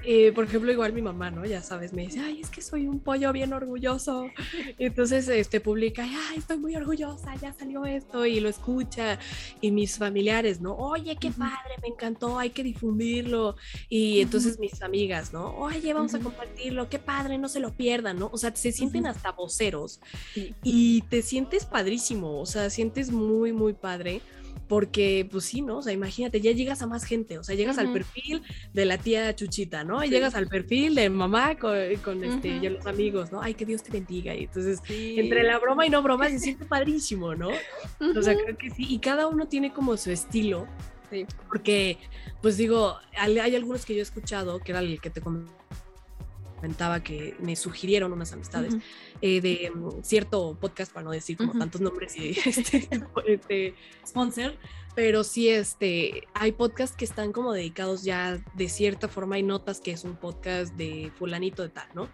[0.05, 1.45] eh, por ejemplo, igual mi mamá, ¿no?
[1.45, 4.29] Ya sabes, me dice, ay, es que soy un pollo bien orgulloso.
[4.77, 9.19] Y entonces, este, publica, ay, estoy muy orgullosa, ya salió esto, y lo escucha.
[9.61, 10.75] Y mis familiares, ¿no?
[10.75, 13.55] Oye, qué padre, me encantó, hay que difundirlo.
[13.89, 15.55] Y entonces mis amigas, ¿no?
[15.57, 18.29] Oye, vamos a compartirlo, qué padre, no se lo pierdan, ¿no?
[18.31, 19.99] O sea, se sienten hasta voceros
[20.63, 24.21] y te sientes padrísimo, o sea, sientes muy, muy padre
[24.67, 25.77] porque pues sí, ¿no?
[25.77, 28.41] O sea, imagínate, ya llegas a más gente, o sea, llegas al perfil
[28.73, 30.03] de la tía Chuchita, ¿no?
[30.03, 31.75] Y llegas al perfil de mamá con,
[32.23, 33.41] este, los amigos, ¿no?
[33.41, 34.33] Ay, que Dios te bendiga.
[34.33, 37.49] Y entonces, entre la broma y no broma, se siente padrísimo, ¿no?
[37.49, 40.67] O sea, creo que sí, y cada uno tiene como su estilo.
[41.11, 41.25] Sí.
[41.47, 41.99] Porque,
[42.41, 45.55] pues digo, hay, algunos que yo he escuchado, que era el que te comentaba
[47.03, 48.75] que me sugirieron unas amistades
[49.21, 52.89] eh, de mm, cierto podcast, para no decir como tantos nombres y este,
[53.27, 53.75] este,
[54.05, 54.55] sponsor,
[54.95, 59.81] pero sí, este, hay podcasts que están como dedicados ya de cierta forma, hay notas
[59.81, 62.09] que es un podcast de fulanito de tal, ¿no?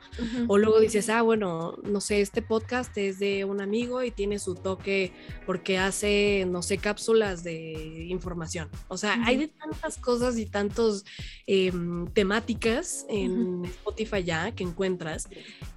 [0.48, 4.40] O luego dices, ah, bueno, no sé, este podcast es de un amigo y tiene
[4.40, 5.14] su toque
[5.46, 8.68] porque hace, no sé, cápsulas de información.
[8.88, 11.06] O sea, hay de tantas cosas y tantos
[11.46, 15.30] em, temáticas en Spotify ya que encuentras.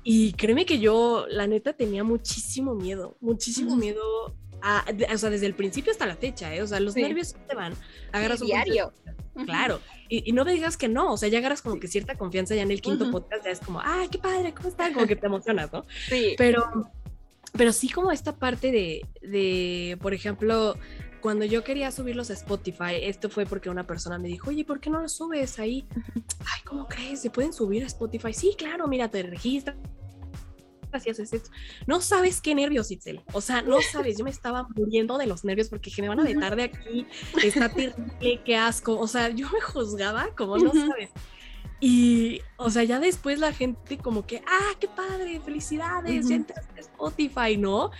[0.02, 4.34] Y créeme que yo, la neta, tenía muchísimo miedo, muchísimo miedo
[5.12, 6.62] o sea, desde el principio hasta la fecha, ¿eh?
[6.62, 7.74] O sea, los nervios te van,
[8.12, 8.92] agarras un diario.
[9.46, 12.54] Claro, y, no me digas que no, o sea, ya agarras como que cierta confianza
[12.54, 14.94] ya en el quinto podcast, ya es como, ay, qué padre, ¿cómo están?
[14.94, 15.84] Como que te emocionas, ¿no?
[16.08, 16.34] Sí.
[16.38, 16.90] Pero,
[17.52, 20.76] pero sí como esta parte de, de, por ejemplo,
[21.20, 24.78] cuando yo quería subirlos a Spotify, esto fue porque una persona me dijo, oye, ¿por
[24.78, 25.86] qué no los subes ahí?
[26.40, 27.20] Ay, ¿cómo crees?
[27.22, 28.32] ¿Se pueden subir a Spotify?
[28.32, 29.76] Sí, claro, mira, te registras
[31.86, 33.22] no sabes qué nervios, Itzel.
[33.32, 36.24] O sea, no sabes, yo me estaba muriendo de los nervios porque me van a
[36.24, 37.06] vetar de aquí,
[37.42, 38.98] está terrible, qué asco.
[38.98, 41.10] O sea, yo me juzgaba como no sabes.
[41.80, 46.78] Y, o sea, ya después la gente como que, ah, qué padre, felicidades, ya entraste
[46.78, 47.90] a Spotify, ¿no?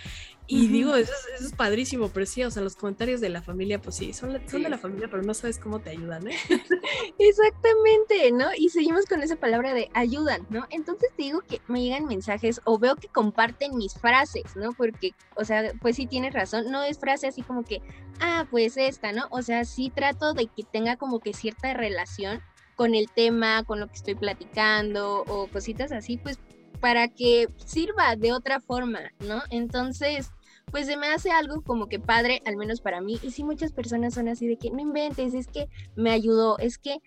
[0.47, 3.41] Y digo, eso es, eso es, padrísimo, pero sí, o sea, los comentarios de la
[3.41, 6.35] familia, pues sí, son, son de la familia, pero no sabes cómo te ayudan, ¿eh?
[7.19, 8.47] Exactamente, ¿no?
[8.55, 10.67] Y seguimos con esa palabra de ayudan, ¿no?
[10.69, 14.73] Entonces te digo que me llegan mensajes o veo que comparten mis frases, ¿no?
[14.73, 17.81] Porque, o sea, pues sí tienes razón, no es frase así como que,
[18.19, 19.27] ah, pues esta, ¿no?
[19.31, 22.41] O sea, sí trato de que tenga como que cierta relación
[22.75, 26.37] con el tema, con lo que estoy platicando o cositas así, pues
[26.79, 29.41] para que sirva de otra forma, ¿no?
[29.49, 30.31] Entonces,
[30.71, 33.19] pues se me hace algo como que padre, al menos para mí.
[33.21, 36.77] Y si muchas personas son así de que no inventes, es que me ayudó, es
[36.77, 36.97] que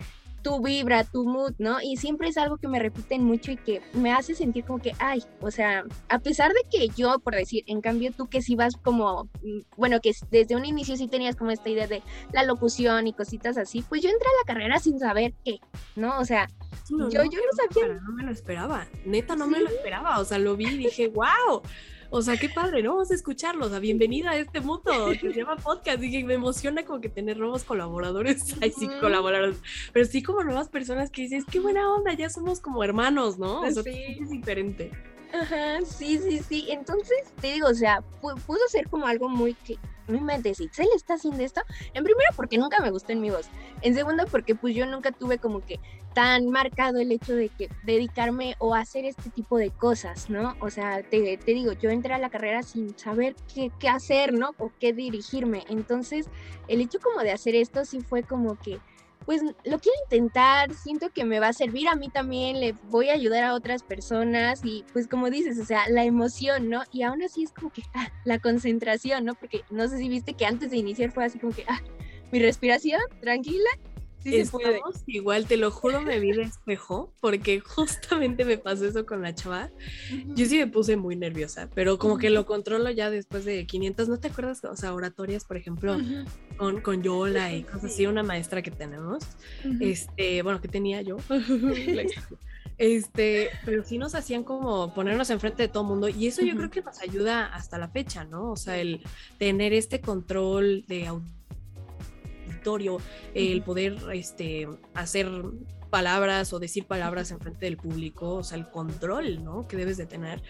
[0.48, 1.76] tu vibra, tu mood, ¿no?
[1.82, 4.92] Y siempre es algo que me repiten mucho y que me hace sentir como que,
[4.98, 8.56] ay, o sea, a pesar de que yo, por decir, en cambio tú que sí
[8.56, 12.44] vas como, mm, bueno, que desde un inicio sí tenías como esta idea de la
[12.44, 15.60] locución y cositas así, pues yo entré a la carrera sin saber qué,
[15.96, 16.18] ¿no?
[16.18, 16.48] O sea,
[16.88, 18.00] yo, yo no sabía.
[18.00, 21.08] No me lo esperaba, neta, no me lo esperaba, o sea, lo vi y dije,
[21.08, 21.62] wow
[22.10, 22.92] o sea, qué padre, ¿no?
[22.94, 23.68] Vamos a escucharlos.
[23.68, 24.90] O sea, bienvenida a este mundo
[25.20, 25.98] que se llama podcast.
[26.00, 28.56] Dije, me emociona como que tener nuevos colaboradores.
[28.62, 29.58] Ay, sí, colaboradores.
[29.92, 33.60] Pero sí como nuevas personas que dices, qué buena onda, ya somos como hermanos, ¿no?
[33.60, 34.18] O sea, sí.
[34.20, 34.90] es diferente.
[35.32, 36.66] Ajá, sí, sí, sí.
[36.70, 41.14] Entonces, te digo, o sea, pudo ser como algo muy que no me le está
[41.14, 41.60] haciendo esto.
[41.94, 43.50] En primero, porque nunca me gustó en mi voz.
[43.82, 45.78] En segundo, porque pues yo nunca tuve como que
[46.14, 50.56] tan marcado el hecho de que dedicarme o hacer este tipo de cosas, ¿no?
[50.60, 54.32] O sea, te, te digo, yo entré a la carrera sin saber qué, qué hacer,
[54.32, 54.54] ¿no?
[54.58, 55.64] O qué dirigirme.
[55.68, 56.26] Entonces,
[56.68, 58.80] el hecho como de hacer esto sí fue como que
[59.24, 63.10] pues lo quiero intentar, siento que me va a servir a mí también, le voy
[63.10, 66.82] a ayudar a otras personas y pues como dices, o sea, la emoción, ¿no?
[66.92, 69.34] Y aún así es como que ah, la concentración, ¿no?
[69.34, 71.80] Porque no sé si viste que antes de iniciar fue así como que, ah,
[72.30, 73.68] mi respiración, tranquila,
[75.06, 79.34] igual, te lo juro, me vi de espejo, porque justamente me pasó eso con la
[79.34, 79.70] chava.
[80.34, 84.08] Yo sí me puse muy nerviosa, pero como que lo controlo ya después de 500,
[84.08, 84.64] ¿no te acuerdas?
[84.64, 85.96] O sea, oratorias, por ejemplo,
[86.56, 89.24] con, con Yola y cosas así, una maestra que tenemos,
[89.80, 91.16] este, bueno, que tenía yo.
[92.78, 96.56] Este, pero sí nos hacían como ponernos enfrente de todo el mundo y eso yo
[96.56, 98.52] creo que nos ayuda hasta la fecha, ¿no?
[98.52, 99.00] O sea, el
[99.36, 101.10] tener este control de
[103.34, 105.28] el poder este, hacer
[105.88, 109.66] palabras o decir palabras en frente del público, o sea, el control, ¿no?
[109.66, 110.42] Que debes de tener.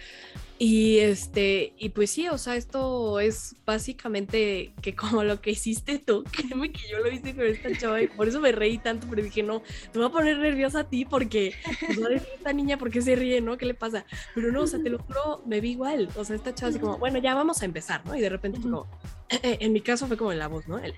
[0.59, 5.99] Y este, y pues sí, o sea, esto es básicamente que como lo que hiciste
[5.99, 9.07] tú, créeme que yo lo hice con esta chava y por eso me reí tanto,
[9.09, 11.55] pero dije, no, te voy a poner nerviosa a ti porque,
[11.87, 13.57] pues, esta niña, ¿por qué se ríe, no?
[13.57, 14.05] ¿Qué le pasa?
[14.35, 16.81] Pero no, o sea, te lo juro, me vi igual, o sea, esta chava así
[16.81, 18.17] como, bueno, ya vamos a empezar, ¿no?
[18.17, 18.89] Y de repente como,
[19.29, 20.79] en mi caso fue como en la voz, ¿no?
[20.79, 20.95] El,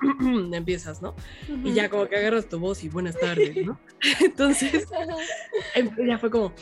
[0.54, 1.14] empiezas, ¿no?
[1.64, 3.78] Y ya como que agarras tu voz y buenas tardes, ¿no?
[4.20, 4.86] Entonces,
[5.74, 6.52] em, ya fue como,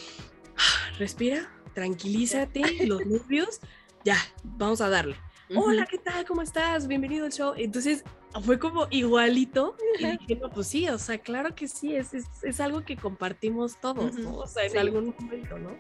[0.99, 3.61] respira, tranquilízate, los nervios,
[4.05, 5.17] ya, vamos a darle.
[5.55, 6.25] Hola, ¿qué tal?
[6.25, 6.89] ¿Cómo estás?
[6.89, 7.55] Bienvenido al show.
[7.57, 8.05] Entonces
[8.43, 9.77] fue como igualito.
[9.99, 13.81] Y dije, no, pues sí, o sea, claro que sí, es, es, algo que compartimos
[13.81, 14.39] todos, ¿no?
[14.39, 15.71] O sea, en algún momento, ¿no?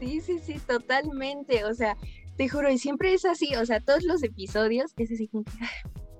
[0.00, 1.64] Sí, sí, sí, totalmente.
[1.64, 1.96] O sea,
[2.40, 5.50] te juro, y siempre es así, o sea, todos los episodios es así como que,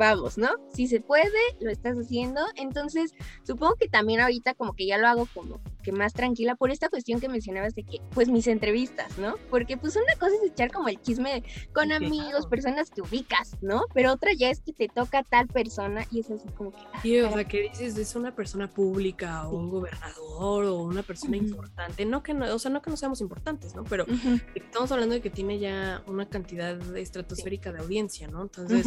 [0.00, 0.48] vamos, ¿no?
[0.72, 1.28] Si se puede,
[1.60, 2.40] lo estás haciendo.
[2.56, 3.12] Entonces,
[3.46, 6.88] supongo que también ahorita como que ya lo hago como que más tranquila por esta
[6.88, 9.34] cuestión que mencionabas de que, pues mis entrevistas, ¿no?
[9.50, 13.84] Porque pues una cosa es echar como el chisme con amigos, personas que ubicas, ¿no?
[13.92, 16.78] Pero otra ya es que te toca tal persona y es así como que...
[16.94, 21.02] Ah, sí, o sea, que dices, es una persona pública o un gobernador o una
[21.02, 23.84] persona importante, no que no, o sea, no que no seamos importantes, ¿no?
[23.84, 24.06] Pero
[24.54, 28.40] estamos hablando de que tiene ya una cantidad estratosférica de audiencia, ¿no?
[28.40, 28.86] Entonces...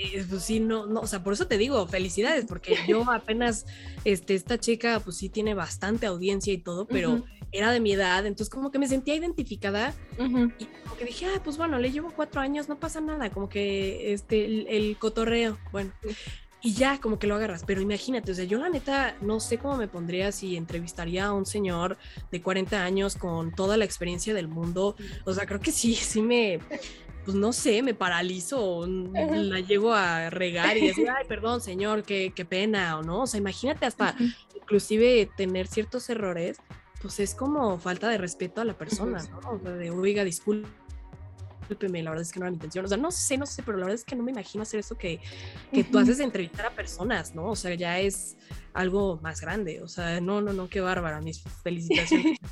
[0.00, 3.66] Eh, pues sí, no, no, o sea, por eso te digo, felicidades, porque yo apenas,
[4.04, 8.24] este, esta chica, pues sí tiene bastante audiencia y todo, pero era de mi edad,
[8.24, 12.12] entonces como que me sentía identificada y como que dije, ah, pues bueno, le llevo
[12.14, 15.90] cuatro años, no pasa nada, como que, este, el, cotorreo, bueno.
[16.60, 19.58] Y ya, como que lo agarras, pero imagínate, o sea, yo la neta no sé
[19.58, 21.96] cómo me pondría si entrevistaría a un señor
[22.32, 24.96] de 40 años con toda la experiencia del mundo.
[25.24, 26.58] O sea, creo que sí, sí me,
[27.28, 32.32] pues no sé, me paralizo, la llego a regar y decir, ay, perdón, señor, qué,
[32.34, 33.24] qué pena, o no.
[33.24, 34.16] O sea, imagínate hasta
[34.58, 36.56] inclusive tener ciertos errores,
[37.02, 39.40] pues es como falta de respeto a la persona, ¿no?
[39.50, 40.24] O sea, de, oiga,
[41.68, 42.84] discúlpeme, la verdad es que no era mi intención.
[42.84, 44.80] O sea, no sé, no sé, pero la verdad es que no me imagino hacer
[44.80, 45.20] eso que,
[45.72, 47.50] que tú haces de entrevistar a personas, ¿no?
[47.50, 48.36] O sea, ya es
[48.72, 49.82] algo más grande.
[49.82, 52.38] O sea, no, no, no, qué bárbara, mis felicitaciones.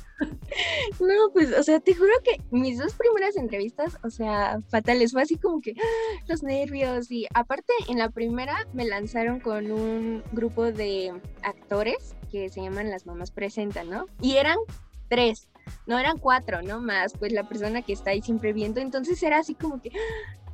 [0.99, 5.21] No, pues, o sea, te juro que mis dos primeras entrevistas, o sea, fatales, fue
[5.21, 5.73] así como que
[6.27, 12.49] los nervios y aparte en la primera me lanzaron con un grupo de actores que
[12.49, 14.05] se llaman Las Mamás Presentan, ¿no?
[14.21, 14.57] Y eran
[15.09, 15.49] tres,
[15.85, 16.79] no eran cuatro, ¿no?
[16.81, 19.91] Más pues la persona que está ahí siempre viendo, entonces era así como que,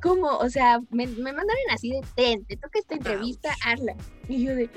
[0.02, 0.28] ¿cómo?
[0.38, 3.94] O sea, me, me mandaron así de, ten, te toca esta entrevista, hazla.
[4.28, 4.68] Y yo de,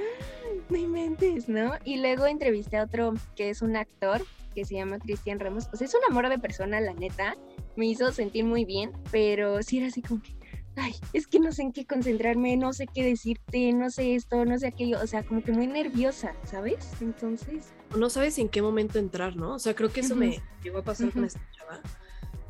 [0.70, 1.74] no inventes, ¿no?
[1.84, 4.22] Y luego entrevisté a otro que es un actor
[4.58, 5.70] que se llama Cristian Ramos.
[5.72, 7.36] O sea, es un amor de persona, la neta.
[7.76, 10.34] Me hizo sentir muy bien, pero sí era así como que,
[10.76, 14.46] ay, es que no sé en qué concentrarme, no sé qué decirte, no sé esto,
[14.46, 15.00] no sé aquello.
[15.02, 16.90] O sea, como que muy nerviosa, ¿sabes?
[17.02, 17.74] Entonces.
[17.96, 19.56] No sabes en qué momento entrar, ¿no?
[19.56, 21.82] O sea, creo que eso me llegó a pasar con esta chava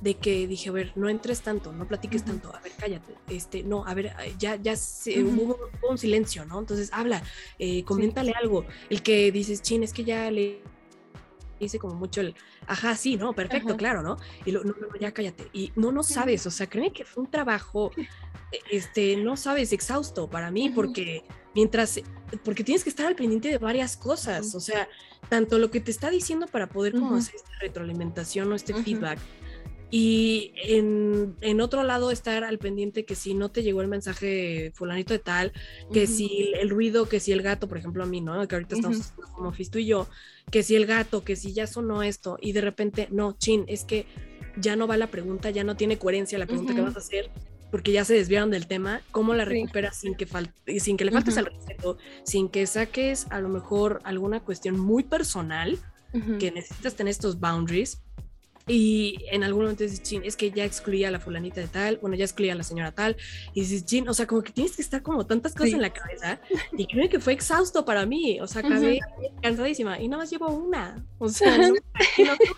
[0.02, 3.64] de que dije, a ver, no entres tanto, no platiques tanto, a ver, cállate, este,
[3.64, 5.58] no, a ver, ya, ya se, hubo,
[5.90, 6.60] un silencio, ¿no?
[6.60, 7.24] Entonces habla,
[7.58, 10.62] eh, coméntale algo, el que dices, chin, es que ya le
[11.60, 12.36] hice como mucho el,
[12.68, 14.18] ajá, sí, no, perfecto, claro, ¿no?
[14.46, 17.24] Y lo, no, no, ya cállate, y no, no sabes, o sea, créeme que fue
[17.24, 17.92] un trabajo,
[18.70, 21.24] este, no sabes, exhausto para mí, porque
[21.58, 22.00] mientras,
[22.44, 24.88] porque tienes que estar al pendiente de varias cosas, o sea,
[25.28, 29.18] tanto lo que te está diciendo para poder como hacer esta retroalimentación o este feedback,
[29.90, 35.14] y en, otro lado estar al pendiente que si no te llegó el mensaje fulanito
[35.14, 35.52] de tal,
[35.92, 38.48] que si el ruido, que si el gato, por ejemplo a mí, ¿no?
[38.48, 40.08] Que ahorita estamos como Fisto y yo,
[40.52, 43.84] que si el gato, que si ya sonó esto y de repente, no, chin, es
[43.84, 44.06] que
[44.58, 47.32] ya no va la pregunta, ya no tiene coherencia la pregunta que vas a hacer
[47.72, 51.12] porque ya se desviaron del tema, ¿cómo la recuperas sin que falte, sin que le
[51.12, 55.78] faltes al respeto, sin que saques a lo mejor alguna cuestión muy personal
[56.40, 58.02] que necesitas tener estos boundaries
[58.68, 61.98] y en algún momento dices, chin, es que ya excluía a la fulanita de tal,
[61.98, 63.16] bueno, ya excluía a la señora tal,
[63.54, 65.94] y dices, chin, o sea, como que tienes que estar como tantas cosas en la
[65.94, 66.42] cabeza,
[66.78, 69.00] y creo que fue exhausto para mí, o sea, acabé
[69.42, 71.74] cansadísima, y nada más llevo una, o sea, no,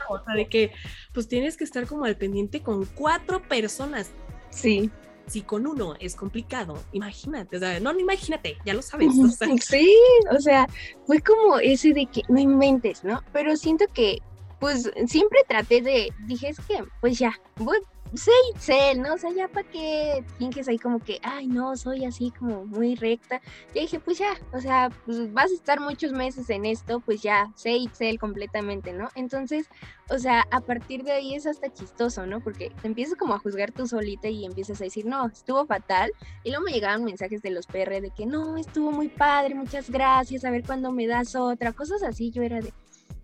[0.10, 0.72] o sea, de que,
[1.13, 4.10] pues tienes que estar como al pendiente con cuatro personas.
[4.49, 4.89] Sí
[5.29, 9.09] si con uno es complicado, imagínate, o sea, no, no imagínate, ya lo sabes.
[9.17, 9.47] O sea.
[9.62, 9.95] Sí,
[10.31, 10.67] o sea,
[11.05, 13.21] fue como ese de que no inventes, ¿no?
[13.31, 14.19] Pero siento que
[14.59, 17.77] pues siempre traté de, dije, es que, pues ya, voy,
[18.13, 19.13] sé sé, ¿no?
[19.13, 22.95] O sea, ya para que finges ahí como que, ay, no, soy así como muy
[22.95, 23.41] recta.
[23.74, 27.22] Y dije, pues ya, o sea, pues vas a estar muchos meses en esto, pues
[27.22, 29.10] ya, sé sé completamente, ¿no?
[29.15, 29.67] Entonces,
[30.10, 32.41] o sea, a partir de ahí es hasta chistoso, ¿no?
[32.41, 36.12] Porque te empiezas como a juzgar tú solita y empiezas a decir, no, estuvo fatal.
[36.43, 39.89] Y luego me llegaban mensajes de los PR de que, no, estuvo muy padre, muchas
[39.89, 42.32] gracias, a ver cuándo me das otra, cosas así.
[42.32, 42.74] Yo era de,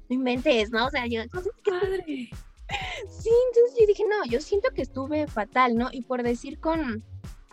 [0.10, 0.86] no inventes, ¿no?
[0.86, 1.22] O sea, yo,
[1.64, 2.30] padre.
[3.08, 5.90] Sí, entonces yo dije, no, yo siento que estuve fatal, ¿no?
[5.92, 7.04] Y por decir con,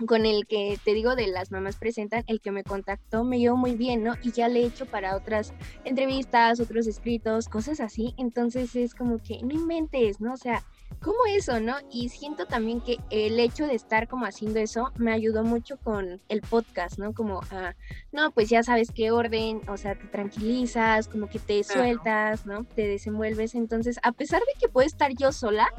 [0.06, 3.56] con el que te digo de las mamás presentan, el que me contactó me dio
[3.56, 4.14] muy bien, ¿no?
[4.22, 5.52] Y ya le he hecho para otras
[5.84, 8.14] entrevistas, otros escritos, cosas así.
[8.16, 10.32] Entonces es como que no inventes, ¿no?
[10.34, 10.62] O sea,
[11.00, 11.76] como eso, ¿no?
[11.90, 16.20] Y siento también que el hecho de estar como haciendo eso me ayudó mucho con
[16.28, 17.12] el podcast, ¿no?
[17.12, 17.74] Como, a,
[18.12, 22.64] no, pues ya sabes qué orden, o sea, te tranquilizas, como que te sueltas, ¿no?
[22.64, 23.54] Te desenvuelves.
[23.54, 25.72] Entonces, a pesar de que puedo estar yo sola,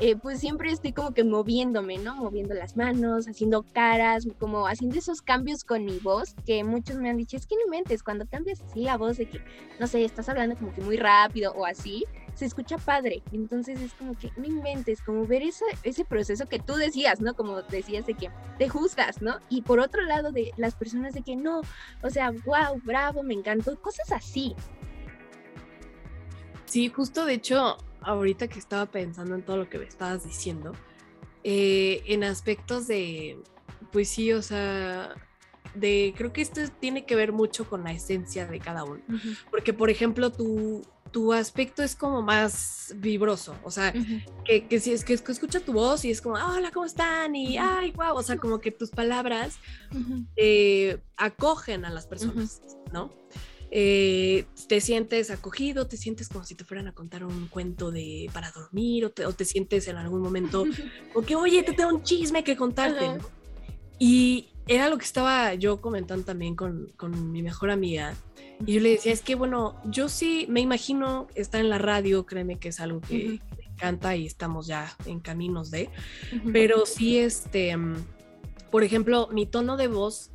[0.00, 2.16] eh, pues siempre estoy como que moviéndome, ¿no?
[2.16, 7.10] Moviendo las manos, haciendo caras, como haciendo esos cambios con mi voz, que muchos me
[7.10, 9.40] han dicho, es que no mentes, cuando cambias así la voz de que,
[9.78, 12.04] no sé, estás hablando como que muy rápido o así,
[12.34, 13.22] se escucha padre.
[13.32, 17.34] Entonces es como que no inventes, como ver ese, ese proceso que tú decías, ¿no?
[17.34, 19.38] Como decías de que te juzgas, ¿no?
[19.48, 21.60] Y por otro lado de las personas de que no,
[22.02, 24.56] o sea, wow, bravo, me encantó, cosas así.
[26.64, 30.72] Sí, justo de hecho, ahorita que estaba pensando en todo lo que me estabas diciendo,
[31.42, 33.38] eh, en aspectos de,
[33.92, 35.14] pues sí, o sea,
[35.74, 39.02] de, creo que esto tiene que ver mucho con la esencia de cada uno.
[39.50, 43.92] Porque, por ejemplo, tu, tu aspecto es como más vibroso, o sea,
[44.44, 47.36] que, que, si es que, escucha tu voz y es como, hola, ¿cómo están?
[47.36, 49.58] Y, ay, wow, o sea, como que tus palabras
[50.36, 52.62] eh, acogen a las personas,
[52.92, 53.10] ¿no?
[53.76, 58.30] Eh, te sientes acogido, te sientes como si te fueran a contar un cuento de
[58.32, 60.64] para dormir o te, sientes en algún momento
[61.12, 63.18] porque, oye, te tengo un chisme que contarte.
[63.98, 68.14] Y era lo que estaba yo comentando también con, con, mi mejor amiga.
[68.64, 72.26] Y yo le decía, es que bueno, yo sí me imagino estar en la radio,
[72.26, 75.90] créeme que es algo que me encanta y estamos ya en caminos de,
[76.52, 77.96] pero sí, este, mm,
[78.70, 80.30] por ejemplo, mi tono de voz,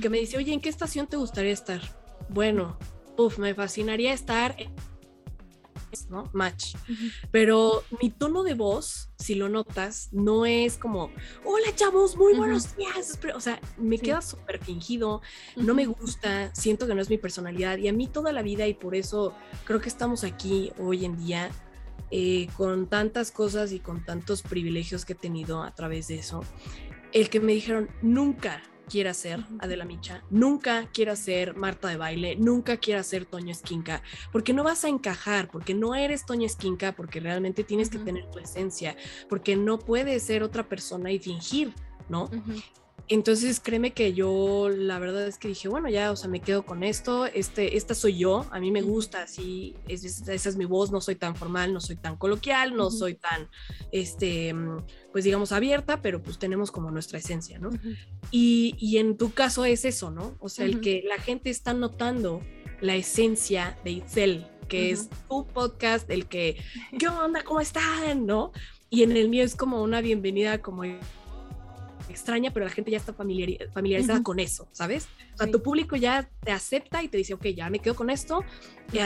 [0.00, 1.99] que me dice, oye, ¿en qué estación te gustaría estar?
[2.28, 2.76] Bueno,
[3.16, 4.70] uff, me fascinaría estar en
[6.08, 6.30] ¿no?
[6.32, 6.74] Match.
[7.30, 11.10] Pero mi tono de voz, si lo notas, no es como,
[11.44, 13.18] hola chavos, muy buenos días.
[13.34, 15.20] O sea, me queda súper fingido,
[15.56, 18.66] no me gusta, siento que no es mi personalidad y a mí toda la vida
[18.66, 21.50] y por eso creo que estamos aquí hoy en día.
[22.12, 26.42] eh, con tantas cosas y con tantos privilegios que he tenido a través de eso,
[27.12, 32.36] el que me dijeron, nunca quiera ser Adela Micha, nunca quiera ser Marta de baile,
[32.36, 36.92] nunca quiera ser Toño Esquinca, porque no vas a encajar, porque no eres Toño Esquinca,
[36.92, 38.96] porque realmente tienes que tener tu esencia,
[39.28, 41.72] porque no puedes ser otra persona y fingir,
[42.08, 42.28] ¿no?
[43.08, 46.64] Entonces créeme que yo la verdad es que dije, bueno, ya, o sea, me quedo
[46.64, 50.64] con esto, este, esta soy yo, a mí me gusta, así, es, esa es mi
[50.64, 53.48] voz, no soy tan formal, no soy tan coloquial, no soy tan,
[53.92, 54.54] este,
[55.12, 57.70] pues digamos, abierta, pero pues tenemos como nuestra esencia, ¿no?
[58.30, 60.36] y, y, en tu caso es eso, ¿no?
[60.38, 62.40] O sea, el que la gente está notando
[62.80, 66.56] la esencia de Itzel, que es tu podcast, el que,
[66.98, 67.42] ¿qué onda?
[67.42, 68.26] ¿Cómo están?
[68.26, 68.52] ¿No?
[68.88, 70.84] Y en el mío es como una bienvenida como
[72.10, 75.08] extraña, pero la gente ya está familiarizada con eso, ¿sabes?
[75.34, 78.10] O sea, tu público ya te acepta y te dice, ok, ya me quedo con
[78.10, 78.44] esto,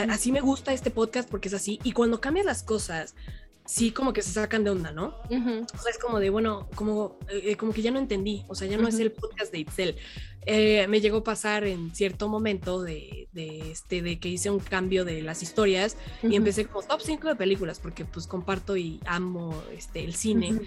[0.09, 1.79] así me gusta este podcast porque es así.
[1.83, 3.15] Y cuando cambias las cosas,
[3.65, 5.15] sí como que se sacan de onda, ¿no?
[5.29, 8.67] O sea, es como de, bueno, como, eh, como que ya no entendí, o sea,
[8.67, 9.95] ya no es el podcast de Itzel.
[10.47, 14.59] Eh, me llegó a pasar en cierto momento de, de, este, de que hice un
[14.59, 18.99] cambio de las historias y empecé como top 5 de películas, porque pues comparto y
[19.05, 20.61] amo este, el cine.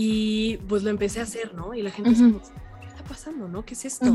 [0.00, 1.74] Y pues lo empecé a hacer, ¿no?
[1.74, 3.64] Y la gente se ¿qué está pasando, no?
[3.64, 4.14] ¿Qué es esto?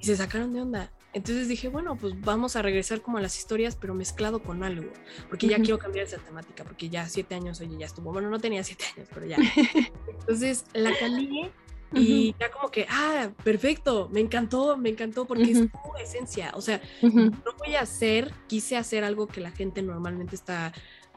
[0.00, 0.90] Y se sacaron de onda.
[1.12, 4.90] Entonces dije, bueno, pues vamos a regresar como a las historias, pero mezclado con algo,
[5.28, 8.10] porque ya quiero cambiar esa temática, porque ya siete años, oye, ya estuvo.
[8.10, 9.36] Bueno, no tenía siete años, pero ya.
[10.08, 11.52] Entonces la cambié
[11.94, 16.50] y ya como que, ah, perfecto, me encantó, me encantó, porque es tu esencia.
[16.56, 20.72] O sea, no voy a hacer, quise hacer algo que la gente normalmente está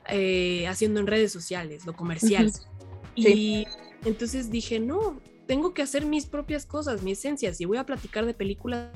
[0.10, 2.52] eh, haciendo en redes sociales, lo comercial.
[3.16, 3.66] Y
[4.06, 7.54] entonces dije, no, tengo que hacer mis propias cosas, mi esencia.
[7.54, 8.90] Si voy a platicar de películas,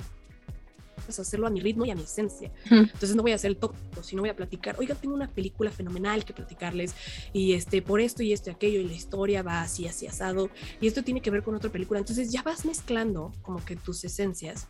[1.18, 2.52] hacerlo a mi ritmo y a mi esencia.
[2.70, 5.70] Entonces no voy a hacer el tópico, sino voy a platicar, oiga, tengo una película
[5.70, 6.94] fenomenal que platicarles
[7.32, 10.50] y este, por esto y esto y aquello y la historia va así, así asado
[10.80, 11.98] y esto tiene que ver con otra película.
[11.98, 14.68] Entonces ya vas mezclando como que tus esencias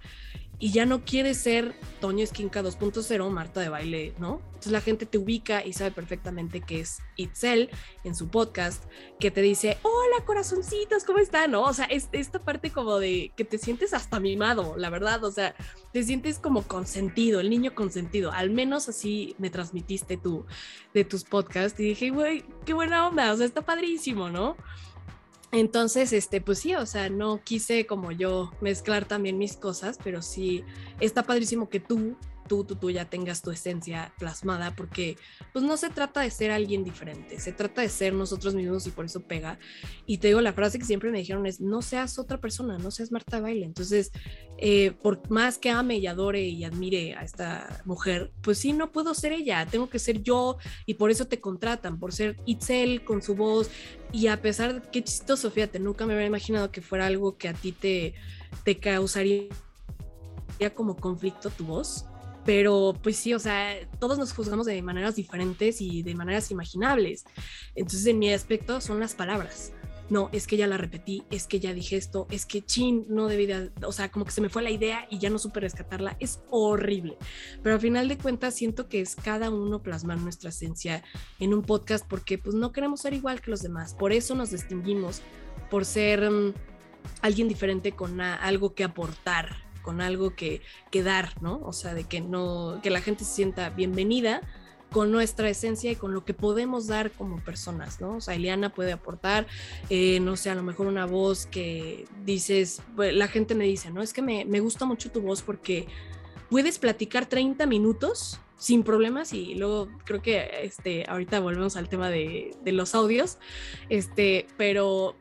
[0.60, 4.42] y ya no quieres ser Toño Esquinca 2.0, Marta de baile, ¿no?
[4.48, 7.70] Entonces la gente te ubica y sabe perfectamente que es Itzel
[8.04, 8.84] en su podcast,
[9.18, 11.52] que te dice, hola corazoncitos, ¿cómo están?
[11.52, 11.62] ¿No?
[11.62, 15.32] O sea, es esta parte como de que te sientes hasta mimado, la verdad, o
[15.32, 15.54] sea,
[15.94, 20.44] te sientes como consentido, el niño consentido, al menos así me transmitiste tú
[20.92, 24.58] de tus podcasts y dije, güey, qué buena onda, o sea, está padrísimo, ¿no?
[25.52, 30.22] Entonces, este, pues sí, o sea, no quise como yo mezclar también mis cosas, pero
[30.22, 30.64] sí
[31.00, 32.16] está padrísimo que tú
[32.50, 35.16] tú, tú, tú ya tengas tu esencia plasmada, porque
[35.52, 38.90] pues no se trata de ser alguien diferente, se trata de ser nosotros mismos y
[38.90, 39.60] por eso pega.
[40.04, 42.90] Y te digo, la frase que siempre me dijeron es, no seas otra persona, no
[42.90, 43.66] seas Marta Baile.
[43.66, 44.10] Entonces,
[44.58, 48.90] eh, por más que ame y adore y admire a esta mujer, pues sí, no
[48.90, 53.04] puedo ser ella, tengo que ser yo y por eso te contratan, por ser Itzel
[53.04, 53.70] con su voz.
[54.10, 57.46] Y a pesar de qué chistoso, fíjate, nunca me había imaginado que fuera algo que
[57.46, 58.14] a ti te,
[58.64, 59.50] te causaría
[60.74, 62.06] como conflicto tu voz
[62.44, 67.24] pero pues sí, o sea, todos nos juzgamos de maneras diferentes y de maneras imaginables.
[67.74, 69.72] Entonces, en mi aspecto son las palabras.
[70.08, 73.28] No, es que ya la repetí, es que ya dije esto, es que chin, no
[73.28, 75.60] debí de, o sea, como que se me fue la idea y ya no supe
[75.60, 76.16] rescatarla.
[76.18, 77.16] Es horrible.
[77.62, 81.04] Pero al final de cuentas siento que es cada uno plasmar nuestra esencia
[81.38, 83.94] en un podcast porque pues no queremos ser igual que los demás.
[83.94, 85.22] Por eso nos distinguimos,
[85.70, 86.54] por ser mm,
[87.22, 91.60] alguien diferente con algo que aportar con algo que, que dar, ¿no?
[91.64, 94.42] O sea, de que no, que la gente se sienta bienvenida
[94.90, 98.16] con nuestra esencia y con lo que podemos dar como personas, ¿no?
[98.16, 99.46] O sea, Eliana puede aportar,
[99.88, 103.90] eh, no sé, a lo mejor una voz que dices, pues, la gente me dice,
[103.90, 104.02] ¿no?
[104.02, 105.86] Es que me, me gusta mucho tu voz porque
[106.48, 112.10] puedes platicar 30 minutos sin problemas y luego creo que este, ahorita volvemos al tema
[112.10, 113.38] de, de los audios,
[113.88, 115.16] este, pero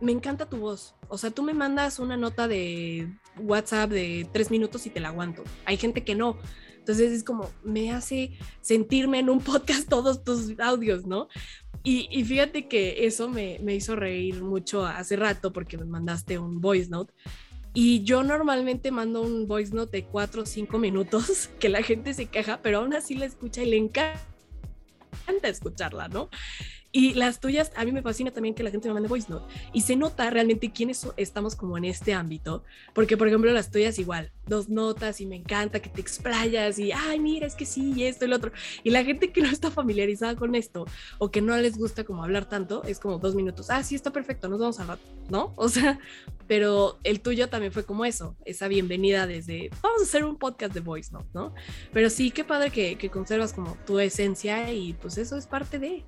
[0.00, 0.94] me encanta tu voz.
[1.08, 3.08] O sea, tú me mandas una nota de
[3.38, 5.44] WhatsApp de tres minutos y te la aguanto.
[5.64, 6.38] Hay gente que no.
[6.78, 11.28] Entonces es como, me hace sentirme en un podcast todos tus audios, ¿no?
[11.86, 16.62] Y, fíjate que eso me, me, hizo reír mucho hace rato porque me mandaste un
[16.62, 17.12] voice note.
[17.74, 22.14] Y yo normalmente mando un voice note de cuatro o cinco minutos que la gente
[22.14, 24.22] se queja, pero aún así la escucha y le encanta
[25.42, 26.30] escucharla, ¿no?
[26.96, 29.52] Y las tuyas, a mí me fascina también que la gente me mande voice note.
[29.72, 32.62] Y se nota realmente quiénes estamos como en este ámbito.
[32.92, 36.92] Porque, por ejemplo, las tuyas igual, dos notas y me encanta que te explayas y,
[36.92, 38.52] ay, mira, es que sí, y esto y lo otro.
[38.84, 40.86] Y la gente que no está familiarizada con esto
[41.18, 44.12] o que no les gusta como hablar tanto, es como dos minutos, ah, sí, está
[44.12, 45.52] perfecto, nos vamos a rato, ¿no?
[45.64, 45.98] O sea,
[46.46, 50.72] pero el tuyo también fue como eso, esa bienvenida desde, vamos a hacer un podcast
[50.74, 51.54] de voice note, ¿no?
[51.92, 55.80] Pero sí, qué padre que, que conservas como tu esencia y pues eso es parte
[55.80, 56.04] de...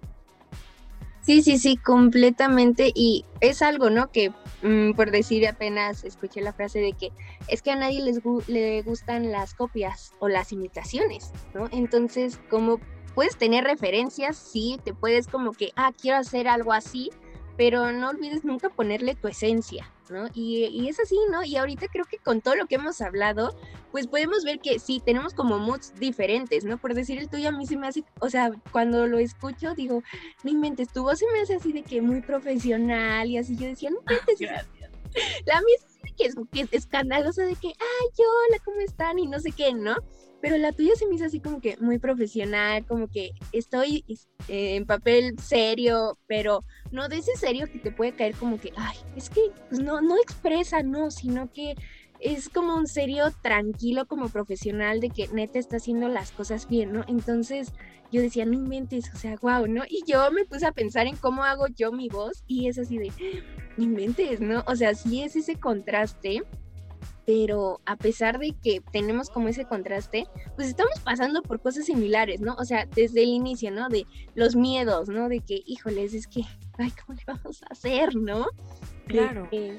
[1.27, 2.93] Sí, sí, sí, completamente.
[2.95, 4.13] Y es algo, ¿no?
[4.13, 7.11] Que mm, por decir apenas escuché la frase de que
[7.49, 11.69] es que a nadie les le gustan las copias o las imitaciones, ¿no?
[11.73, 12.79] Entonces, como
[13.17, 17.11] puedes tener referencias, sí, te puedes como que, ah, quiero hacer algo así,
[17.57, 20.29] pero no olvides nunca ponerle tu esencia, ¿no?
[20.35, 21.45] Y, es así, ¿no?
[21.45, 23.57] Y ahorita creo que con todo lo que hemos hablado,
[23.93, 26.79] pues podemos ver que sí, tenemos como moods diferentes, ¿no?
[26.79, 30.03] Por decir el tuyo, a mí se me hace, o sea, cuando lo escucho, digo,
[30.43, 33.67] no inventes, tu voz se me hace así de que muy profesional y así, yo
[33.67, 34.39] decía, no inventes.
[34.41, 34.91] Gracias.
[35.47, 35.77] La mía
[36.17, 39.19] que es, que es escandalosa de que, ay, hola, ¿cómo están?
[39.19, 39.97] Y no sé qué, ¿no?
[40.41, 44.05] pero la tuya se me hizo así como que muy profesional, como que estoy
[44.49, 48.73] eh, en papel serio, pero no de ese serio que te puede caer como que,
[48.77, 51.75] ay, es que pues no, no expresa, no, sino que
[52.21, 56.93] es como un serio tranquilo como profesional de que neta está haciendo las cosas bien,
[56.93, 57.05] ¿no?
[57.09, 57.73] Entonces
[58.13, 59.85] yo decía, no inventes, o sea, wow, ¿no?
[59.89, 62.99] Y yo me puse a pensar en cómo hago yo mi voz y es así
[62.99, 63.11] de,
[63.77, 64.63] no inventes, ¿no?
[64.67, 66.43] O sea, sí es ese contraste
[67.27, 72.41] pero a pesar de que tenemos como ese contraste, pues estamos pasando por cosas similares,
[72.41, 72.55] ¿no?
[72.55, 73.89] O sea, desde el inicio, ¿no?
[73.89, 74.07] De
[74.37, 75.29] los miedos, ¿no?
[75.29, 76.43] De que, híjoles, es que,
[76.79, 78.47] ay, ¿cómo le vamos a hacer, no?
[79.09, 79.49] Claro.
[79.51, 79.77] De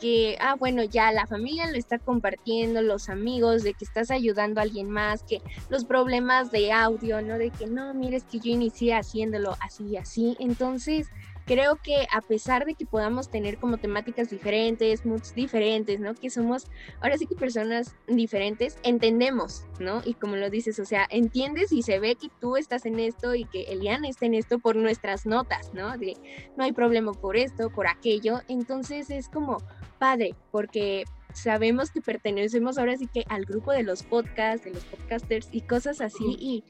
[0.00, 4.60] que, ah, bueno, ya la familia lo está compartiendo, los amigos, de que estás ayudando
[4.60, 7.38] a alguien más, que los problemas de audio, ¿no?
[7.38, 10.36] De que, no, mires que yo inicié haciéndolo así y así.
[10.38, 11.08] Entonces,
[11.44, 16.14] creo que a pesar de que podamos tener como temáticas diferentes, moods diferentes, ¿no?
[16.14, 16.66] Que somos
[17.00, 20.00] ahora sí que personas diferentes, entendemos, ¿no?
[20.04, 23.34] Y como lo dices, o sea, entiendes y se ve que tú estás en esto
[23.34, 25.96] y que Eliana está en esto por nuestras notas, ¿no?
[25.98, 26.16] De
[26.56, 28.40] no hay problema por esto, por aquello.
[28.48, 29.58] Entonces es como
[29.98, 34.84] padre, porque sabemos que pertenecemos ahora sí que al grupo de los podcasts, de los
[34.84, 36.36] podcasters y cosas así.
[36.38, 36.64] Y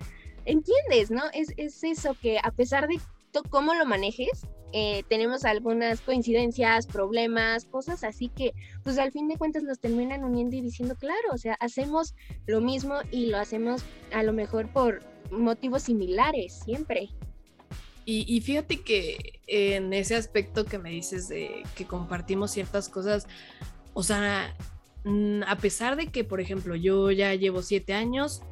[0.47, 1.23] entiendes, ¿no?
[1.33, 2.99] Es, es eso que a pesar de
[3.43, 9.37] cómo lo manejes, eh, tenemos algunas coincidencias, problemas, cosas así que pues al fin de
[9.37, 12.15] cuentas nos terminan uniendo y diciendo, claro, o sea, hacemos
[12.47, 17.11] lo mismo y lo hacemos a lo mejor por motivos similares, siempre.
[18.07, 23.27] Y, fíjate que en ese aspecto que me dices de que compartimos ciertas cosas,
[23.95, 24.55] o sea,
[25.05, 28.43] mm, a pesar de que, por ejemplo, yo ya llevo siete años,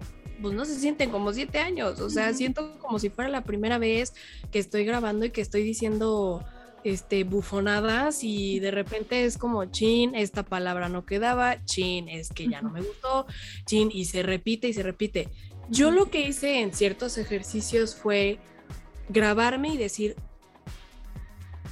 [0.43, 3.78] pues no se sienten como siete años, o sea, siento como si fuera la primera
[3.78, 4.12] vez
[4.51, 6.45] que estoy grabando y que estoy diciendo
[6.84, 12.49] este bufonadas y de repente es como chin, esta palabra no quedaba, chin, es que
[12.49, 13.26] ya no me gustó,
[13.66, 15.28] chin, y se repite y se repite.
[15.70, 18.40] Yo lo que hice en ciertos ejercicios fue
[19.09, 20.16] grabarme y decir,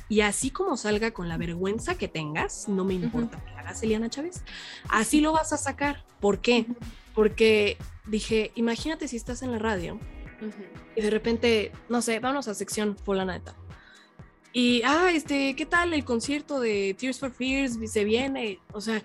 [0.09, 4.11] y así como salga con la vergüenza que tengas, no me importa que hagas Eliana
[4.11, 4.43] Chávez,
[4.89, 6.05] así lo vas a sacar.
[6.21, 6.67] ¿Por qué?
[7.21, 10.01] Porque dije, imagínate si estás en la radio
[10.97, 13.53] y de repente, no sé, vamos a sección fulana de
[14.55, 17.77] Y, ah, este, ¿qué tal el concierto de Tears for Fears?
[17.93, 19.03] Se viene, o sea,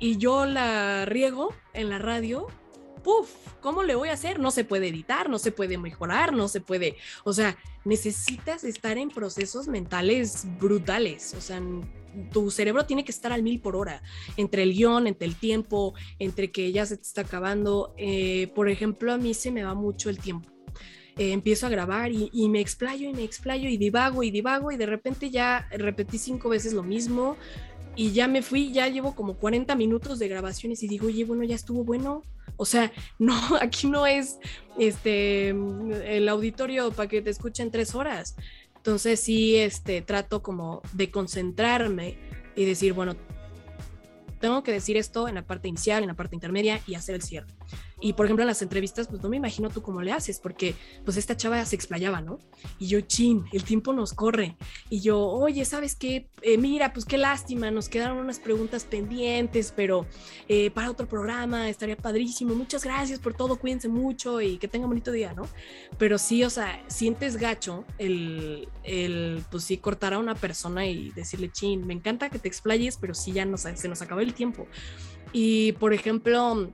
[0.00, 2.48] y yo la riego en la radio,
[3.04, 3.30] ¡puf!
[3.60, 4.40] ¿Cómo le voy a hacer?
[4.40, 8.98] No se puede editar, no se puede mejorar, no se puede, o sea, necesitas estar
[8.98, 11.62] en procesos mentales brutales, o sea,
[12.32, 14.02] tu cerebro tiene que estar al mil por hora,
[14.36, 17.94] entre el guion, entre el tiempo, entre que ya se te está acabando.
[17.96, 20.50] Eh, por ejemplo, a mí se me va mucho el tiempo.
[21.16, 24.72] Eh, empiezo a grabar y, y, me explayo y me explayo y divago y divago
[24.72, 27.36] y de repente ya repetí cinco veces lo mismo
[27.96, 31.44] y ya me fui, ya llevo como 40 minutos de grabaciones y digo, oye, bueno,
[31.44, 32.22] ya estuvo bueno.
[32.56, 34.38] O sea, no, aquí no es
[34.78, 38.36] este el auditorio para que te escuchen tres horas.
[38.84, 42.18] Entonces sí, este, trato como de concentrarme
[42.54, 43.16] y decir, bueno,
[44.40, 47.22] tengo que decir esto en la parte inicial, en la parte intermedia y hacer el
[47.22, 47.46] cierre.
[48.04, 50.74] Y por ejemplo, en las entrevistas, pues no me imagino tú cómo le haces, porque
[51.06, 52.38] pues esta chava se explayaba, ¿no?
[52.78, 54.58] Y yo, chin, el tiempo nos corre.
[54.90, 56.28] Y yo, oye, ¿sabes qué?
[56.42, 60.04] Eh, mira, pues qué lástima, nos quedaron unas preguntas pendientes, pero
[60.48, 62.54] eh, para otro programa estaría padrísimo.
[62.54, 65.48] Muchas gracias por todo, cuídense mucho y que tengan bonito día, ¿no?
[65.96, 71.10] Pero sí, o sea, sientes gacho el, el pues sí, cortar a una persona y
[71.12, 74.34] decirle, chin, me encanta que te explayes, pero sí, ya nos, se nos acabó el
[74.34, 74.66] tiempo.
[75.32, 76.70] Y por ejemplo,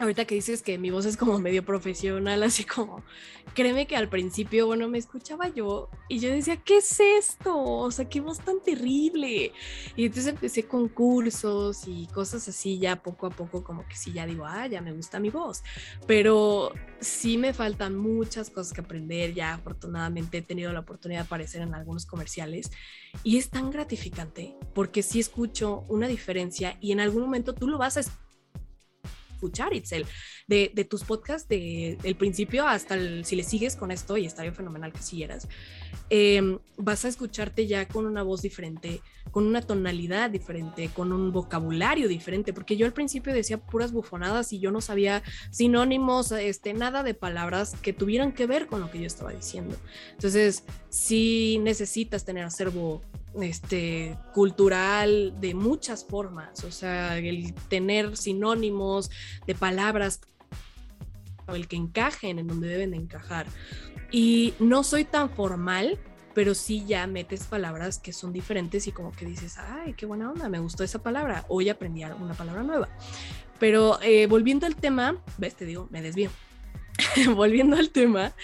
[0.00, 3.02] ahorita que dices que mi voz es como medio profesional, así como,
[3.54, 7.62] créeme que al principio, bueno, me escuchaba yo y yo decía, ¿qué es esto?
[7.62, 9.52] O sea, qué voz tan terrible.
[9.96, 14.12] Y entonces empecé con cursos y cosas así, ya poco a poco, como que sí,
[14.12, 15.62] ya digo, ah, ya me gusta mi voz.
[16.06, 19.34] Pero sí me faltan muchas cosas que aprender.
[19.34, 22.70] Ya afortunadamente he tenido la oportunidad de aparecer en algunos comerciales
[23.22, 27.76] y es tan gratificante porque sí escucho una diferencia y en algún momento tú lo
[27.76, 28.29] vas a escuchar,
[29.72, 30.06] Itzel,
[30.46, 34.26] de, de tus podcasts de, del principio hasta el, si le sigues con esto, y
[34.26, 35.48] estaría fenomenal que siguieras,
[36.08, 41.32] eh, vas a escucharte ya con una voz diferente, con una tonalidad diferente, con un
[41.32, 46.74] vocabulario diferente, porque yo al principio decía puras bufonadas y yo no sabía sinónimos, este,
[46.74, 49.76] nada de palabras que tuvieran que ver con lo que yo estaba diciendo.
[50.12, 53.00] Entonces, sí necesitas tener acervo
[53.40, 59.10] este, cultural de muchas formas, o sea, el tener sinónimos
[59.46, 60.20] de palabras
[61.54, 63.46] el que encajen en donde deben de encajar.
[64.10, 65.98] Y no soy tan formal,
[66.34, 70.30] pero sí ya metes palabras que son diferentes y como que dices, ay, qué buena
[70.30, 72.88] onda, me gustó esa palabra, hoy aprendí una palabra nueva.
[73.58, 76.30] Pero eh, volviendo al tema, ves, te digo, me desvío.
[77.34, 78.34] volviendo al tema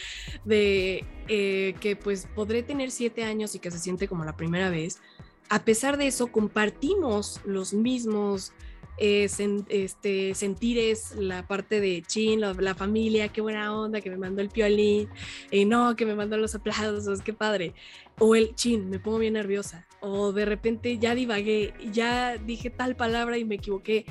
[0.44, 4.70] de eh, que pues podré tener siete años y que se siente como la primera
[4.70, 5.00] vez,
[5.48, 8.52] a pesar de eso compartimos los mismos
[8.98, 9.28] eh,
[9.68, 14.40] este, sentir es la parte de chin, la, familia, qué buena onda, que me mandó
[14.40, 15.09] el piolín,
[15.50, 17.74] y no, que me mandó los aplausos, qué padre.
[18.18, 19.86] O el chin, me pongo bien nerviosa.
[20.00, 24.07] O de repente ya divagué, ya dije tal palabra y me equivoqué.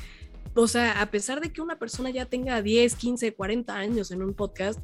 [0.56, 4.24] O sea, a pesar de que una persona ya tenga 10, 15, 40 años en
[4.24, 4.80] un podcast,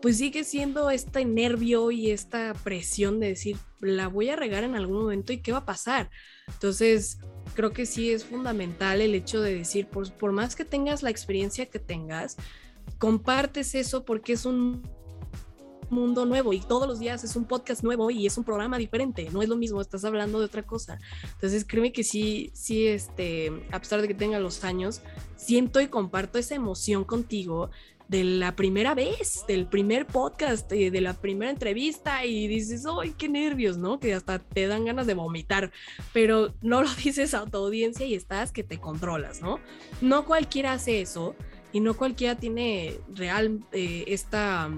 [0.00, 4.76] pues sigue siendo este nervio y esta presión de decir, la voy a regar en
[4.76, 6.10] algún momento y qué va a pasar.
[6.46, 7.18] Entonces,
[7.54, 11.10] creo que sí es fundamental el hecho de decir, por, por más que tengas la
[11.10, 12.36] experiencia que tengas,
[12.98, 14.82] compartes eso porque es un
[15.90, 19.28] mundo nuevo y todos los días es un podcast nuevo y es un programa diferente,
[19.32, 20.98] no es lo mismo, estás hablando de otra cosa.
[21.32, 25.02] Entonces créeme que sí, sí, este, a pesar de que tenga los años,
[25.36, 27.70] siento y comparto esa emoción contigo
[28.08, 33.14] de la primera vez, del primer podcast, eh, de la primera entrevista y dices, ¡ay,
[33.18, 33.78] qué nervios!
[33.78, 33.98] ¿no?
[33.98, 35.72] Que hasta te dan ganas de vomitar,
[36.12, 39.58] pero no lo dices a tu audiencia y estás que te controlas, ¿no?
[40.00, 41.34] No cualquiera hace eso
[41.72, 44.70] y no cualquiera tiene real eh, esta,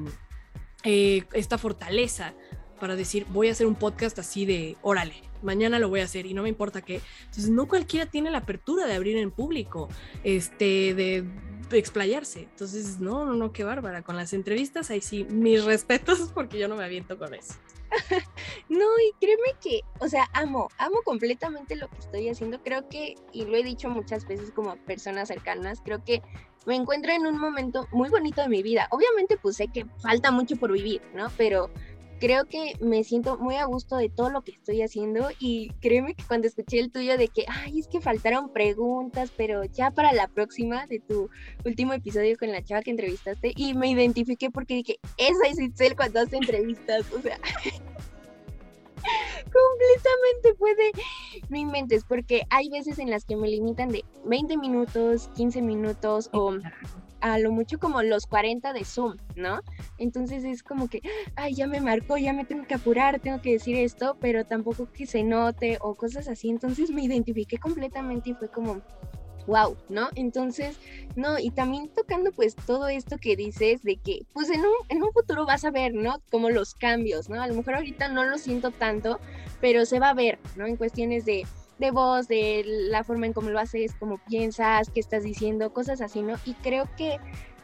[0.85, 2.35] eh, esta fortaleza
[2.81, 6.26] para decir, voy a hacer un podcast así de, órale, mañana lo voy a hacer
[6.26, 7.01] y no me importa qué.
[7.24, 9.89] Entonces, no cualquiera tiene la apertura de abrir en público,
[10.24, 11.24] este, de
[11.72, 12.43] explayarse.
[12.43, 14.03] Entonces, no, no, no, qué bárbara.
[14.03, 17.55] Con las entrevistas, ahí sí, mis respetos porque yo no me aviento con eso.
[18.68, 22.62] no, y créeme que, o sea, amo, amo completamente lo que estoy haciendo.
[22.62, 26.22] Creo que, y lo he dicho muchas veces como personas cercanas, creo que
[26.66, 28.89] me encuentro en un momento muy bonito de mi vida.
[28.91, 31.28] Obviamente, pues sé que falta mucho por vivir, ¿no?
[31.36, 31.70] Pero
[32.19, 36.14] creo que me siento muy a gusto de todo lo que estoy haciendo y créeme
[36.14, 40.12] que cuando escuché el tuyo de que, ay, es que faltaron preguntas, pero ya para
[40.12, 41.31] la próxima de tu
[41.64, 45.97] último episodio con la chava que entrevistaste y me identifiqué porque dije, esa es Itzel
[45.97, 47.39] cuando hace entrevistas, o sea...
[49.49, 50.91] completamente puede,
[51.49, 56.29] no inventes, porque hay veces en las que me limitan de 20 minutos, 15 minutos
[56.33, 56.59] o
[57.21, 59.61] a lo mucho como los 40 de Zoom, ¿no?
[59.99, 61.03] Entonces es como que,
[61.37, 64.91] ay, ya me marcó, ya me tengo que apurar, tengo que decir esto, pero tampoco
[64.93, 66.49] que se note o cosas así.
[66.49, 68.83] Entonces me identifiqué completamente y fue como,
[69.49, 70.09] wow, ¿no?
[70.14, 70.79] Entonces,
[71.16, 75.03] no, y también tocando pues todo esto que dices de que pues en un, en
[75.03, 76.23] un futuro vas a ver, ¿no?
[76.31, 77.43] Como los cambios, ¿no?
[77.43, 79.19] A lo mejor ahorita no lo siento tanto,
[79.61, 80.66] pero se va a ver, ¿no?
[80.66, 81.47] En cuestiones de
[81.79, 86.01] de voz, de la forma en cómo lo haces, cómo piensas, qué estás diciendo, cosas
[86.01, 86.37] así, ¿no?
[86.45, 87.18] Y creo que,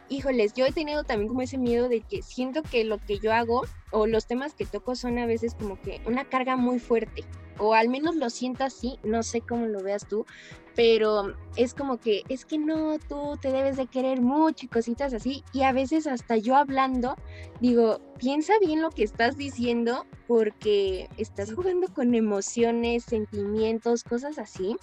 [0.09, 3.33] híjoles, yo he tenido también como ese miedo de que siento que lo que yo
[3.33, 7.25] hago o los temas que toco son a veces como que una carga muy fuerte,
[7.59, 10.27] o al menos lo siento así, no sé cómo lo veas tú,
[10.75, 15.12] pero es como que, es que no, tú te debes de querer mucho y cositas
[15.14, 17.16] así, y a veces hasta yo hablando,
[17.61, 24.77] digo, piensa bien lo que estás diciendo porque estás jugando con emociones, sentimientos, cosas así,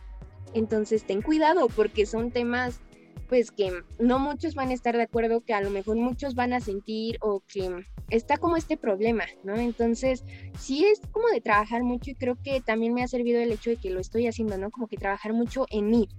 [0.54, 2.82] entonces ten cuidado porque son temas
[3.32, 6.52] pues que no muchos van a estar de acuerdo, que a lo mejor muchos van
[6.52, 9.56] a sentir o que está como este problema, ¿no?
[9.56, 10.26] Entonces,
[10.60, 13.70] sí es como de trabajar mucho y creo que también me ha servido el hecho
[13.70, 14.70] de que lo estoy haciendo, ¿no?
[14.70, 16.10] Como que trabajar mucho en mí,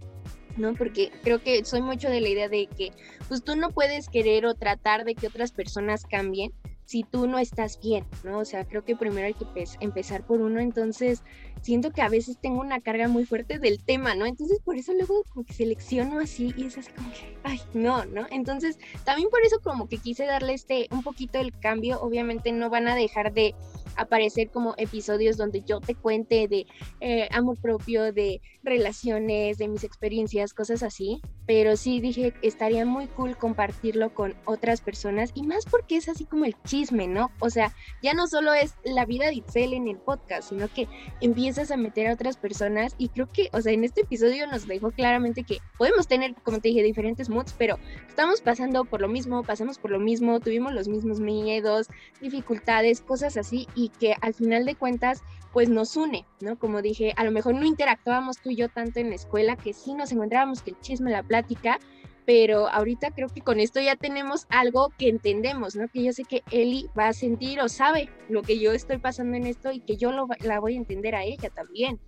[0.56, 0.72] ¿no?
[0.72, 2.92] Porque creo que soy mucho de la idea de que
[3.28, 6.54] pues tú no puedes querer o tratar de que otras personas cambien
[6.92, 8.40] si tú no estás bien, ¿no?
[8.40, 9.46] O sea, creo que primero hay que
[9.80, 11.22] empezar por uno, entonces
[11.62, 14.26] siento que a veces tengo una carga muy fuerte del tema, ¿no?
[14.26, 18.04] Entonces por eso luego como que selecciono así y es así como que, ay, no,
[18.04, 18.26] ¿no?
[18.30, 22.68] Entonces también por eso como que quise darle este un poquito el cambio, obviamente no
[22.68, 23.54] van a dejar de
[23.96, 26.66] aparecer como episodios donde yo te cuente de
[27.00, 33.06] eh, amor propio, de relaciones, de mis experiencias, cosas así, pero sí dije, estaría muy
[33.08, 37.30] cool compartirlo con otras personas y más porque es así como el chisme, ¿no?
[37.40, 40.88] O sea, ya no solo es la vida de Itzel en el podcast, sino que
[41.20, 44.66] empiezas a meter a otras personas y creo que, o sea, en este episodio nos
[44.66, 47.78] dejó claramente que podemos tener, como te dije, diferentes moods, pero
[48.08, 51.88] estamos pasando por lo mismo, pasamos por lo mismo, tuvimos los mismos miedos,
[52.20, 55.22] dificultades, cosas así y que al final de cuentas
[55.52, 56.58] pues nos une, ¿no?
[56.58, 59.74] Como dije, a lo mejor no interactuábamos tú y yo tanto en la escuela, que
[59.74, 61.80] sí nos encontrábamos que el chisme, la plática,
[62.26, 65.88] pero ahorita creo que con esto ya tenemos algo que entendemos, ¿no?
[65.88, 69.34] Que yo sé que Eli va a sentir o sabe lo que yo estoy pasando
[69.38, 71.98] en esto y que yo lo, la voy a entender a ella también.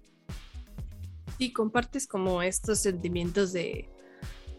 [1.39, 3.89] Sí, compartes como estos sentimientos de,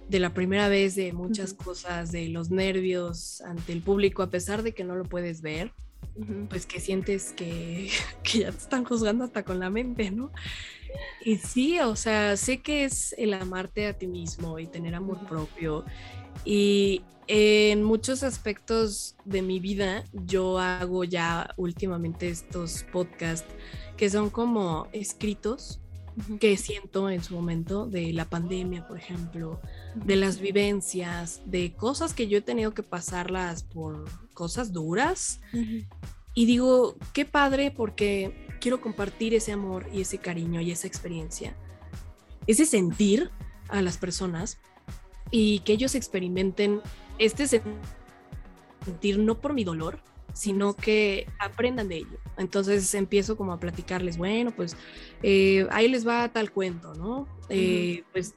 [0.10, 4.64] de la primera vez, de muchas cosas, de los nervios ante el público, a pesar
[4.64, 5.72] de que no lo puedes ver
[6.50, 7.90] pues que sientes que,
[8.24, 10.32] que, ya te están juzgando hasta con la mente, ¿no?
[11.24, 15.26] Y sí, o sea, sé que es el amarte a ti mismo y tener amor
[15.28, 15.86] propio.
[16.44, 23.48] Y en muchos aspectos de mi vida, yo hago ya últimamente estos podcasts
[23.98, 25.80] que son como escritos
[26.40, 29.60] que siento en su momento de la pandemia, por ejemplo,
[29.96, 35.42] de las vivencias, de cosas que yo he tenido que pasarlas por cosas duras.
[36.36, 41.56] Y digo, qué padre porque quiero compartir ese amor y ese cariño y esa experiencia,
[42.46, 43.32] ese sentir
[43.70, 44.60] a las personas
[45.32, 46.82] y que ellos experimenten
[47.18, 50.02] este sentir no por mi dolor,
[50.34, 52.20] sino que aprendan de ello.
[52.38, 54.76] Entonces empiezo como a platicarles, bueno, pues
[55.24, 57.28] eh, ahí les va tal cuento, ¿no?
[57.50, 58.36] Eh, pues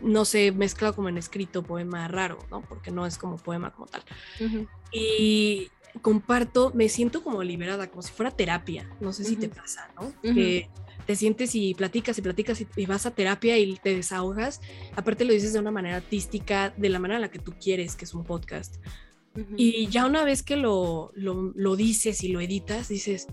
[0.00, 2.62] no sé, mezclado como en escrito poema raro, ¿no?
[2.62, 4.02] Porque no es como poema como tal.
[4.92, 5.70] Y
[6.02, 8.90] comparto, me siento como liberada, como si fuera terapia.
[9.00, 10.12] No sé si te pasa, ¿no?
[10.20, 10.68] Que
[11.06, 14.60] te sientes y platicas y platicas y, vas a terapia y te desahogas.
[14.96, 17.96] Aparte lo dices de una manera artística, de la manera en la que tú quieres,
[17.96, 18.76] que es un podcast.
[19.56, 23.28] Y ya una vez que lo, lo, dices y lo editas, dices,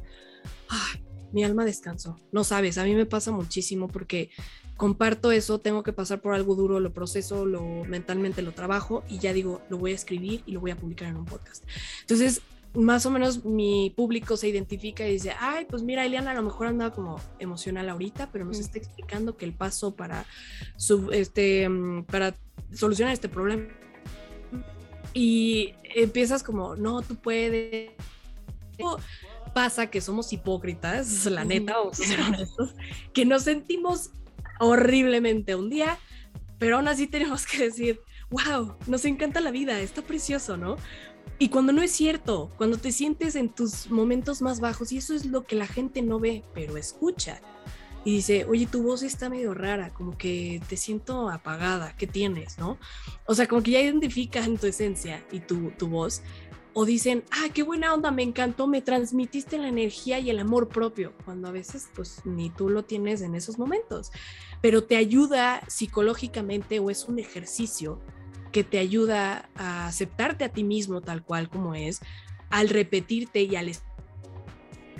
[1.33, 2.17] mi alma descansó.
[2.31, 4.29] No sabes, a mí me pasa muchísimo porque
[4.77, 9.19] comparto eso, tengo que pasar por algo duro, lo proceso, lo mentalmente lo trabajo y
[9.19, 11.65] ya digo, lo voy a escribir y lo voy a publicar en un podcast.
[11.99, 12.41] Entonces,
[12.73, 16.43] más o menos mi público se identifica y dice, ay, pues mira, Eliana a lo
[16.43, 20.25] mejor anda como emocional ahorita, pero nos está explicando que el paso para,
[20.75, 22.35] su, este, mm, para
[22.71, 23.67] solucionar este problema
[25.13, 27.91] y empiezas como, no, tú puedes.
[29.53, 32.75] Pasa que somos hipócritas, la neta, vamos a ser honestos,
[33.13, 34.11] que nos sentimos
[34.59, 35.97] horriblemente un día,
[36.59, 37.99] pero aún así tenemos que decir,
[38.29, 40.77] wow, nos encanta la vida, está precioso, ¿no?
[41.41, 45.15] Y cuando no es cierto, cuando te sientes en tus momentos más bajos, y eso
[45.15, 47.39] es lo que la gente no ve, pero escucha,
[48.03, 52.57] y dice, oye, tu voz está medio rara, como que te siento apagada, ¿qué tienes,
[52.57, 52.77] no?
[53.25, 56.21] O sea, como que ya identifican tu esencia y tu, tu voz,
[56.73, 60.67] o dicen, ah, qué buena onda, me encantó, me transmitiste la energía y el amor
[60.67, 64.11] propio, cuando a veces pues ni tú lo tienes en esos momentos,
[64.61, 68.01] pero te ayuda psicológicamente o es un ejercicio
[68.51, 72.01] que te ayuda a aceptarte a ti mismo tal cual como es,
[72.49, 73.71] al repetirte y al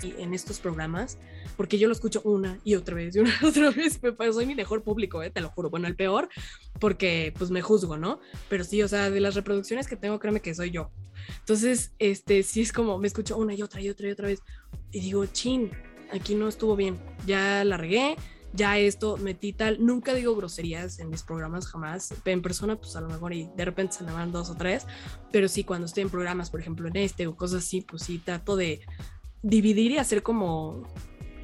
[0.02, 1.18] en estos programas,
[1.56, 4.46] porque yo lo escucho una y otra vez y una y otra vez, pero soy
[4.46, 5.30] mi mejor público, ¿eh?
[5.30, 6.28] te lo juro, bueno, el peor,
[6.78, 8.20] porque pues me juzgo, ¿no?
[8.48, 10.90] Pero sí, o sea, de las reproducciones que tengo, créeme que soy yo.
[11.40, 14.40] Entonces, este, sí es como, me escucho una y otra y otra y otra vez,
[14.90, 15.70] y digo, chin,
[16.12, 18.16] aquí no estuvo bien, ya la regué,
[18.52, 23.00] ya esto metí tal, nunca digo groserías en mis programas jamás, en persona pues a
[23.00, 24.86] lo mejor y de repente se me van dos o tres,
[25.32, 28.18] pero sí cuando estoy en programas, por ejemplo en este o cosas así, pues sí
[28.18, 28.80] trato de
[29.42, 30.82] dividir y hacer como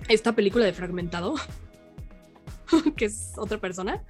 [0.08, 1.34] esta película de Fragmentado,
[2.96, 4.04] que es otra persona,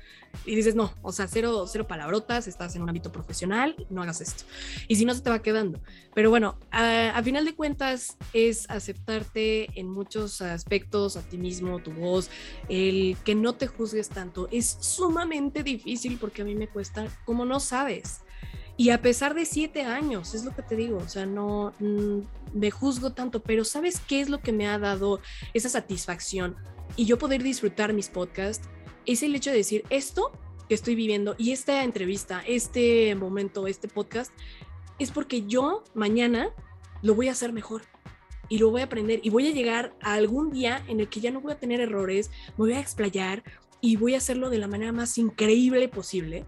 [0.45, 4.21] y dices, no, o sea, cero, cero palabrotas, estás en un ámbito profesional, no hagas
[4.21, 4.45] esto.
[4.89, 5.81] Y si no, se te va quedando.
[6.15, 11.93] Pero bueno, a, final de cuentas es aceptarte en muchos aspectos, a ti mismo, tu
[11.93, 12.31] voz,
[12.69, 14.49] el que no te juzgues tanto.
[14.51, 18.21] Es sumamente difícil porque a mí me cuesta, como no sabes.
[18.77, 22.19] Y a pesar de siete años, es lo que te digo, o sea, no mm,
[22.53, 25.21] me juzgo tanto, pero ¿sabes qué es lo que me ha dado
[25.55, 26.57] esa satisfacción?
[26.95, 28.69] Y yo poder disfrutar mis podcasts,
[29.07, 30.33] es el hecho de decir esto
[30.69, 34.33] que estoy viviendo y esta entrevista, este momento, este podcast,
[34.99, 36.51] es porque yo mañana
[37.03, 37.83] lo voy a hacer mejor
[38.49, 41.21] y lo voy a aprender y voy a llegar a algún día en el que
[41.21, 43.43] ya no voy a tener errores, me voy a explayar
[43.81, 46.45] y voy a hacerlo de la manera más increíble posible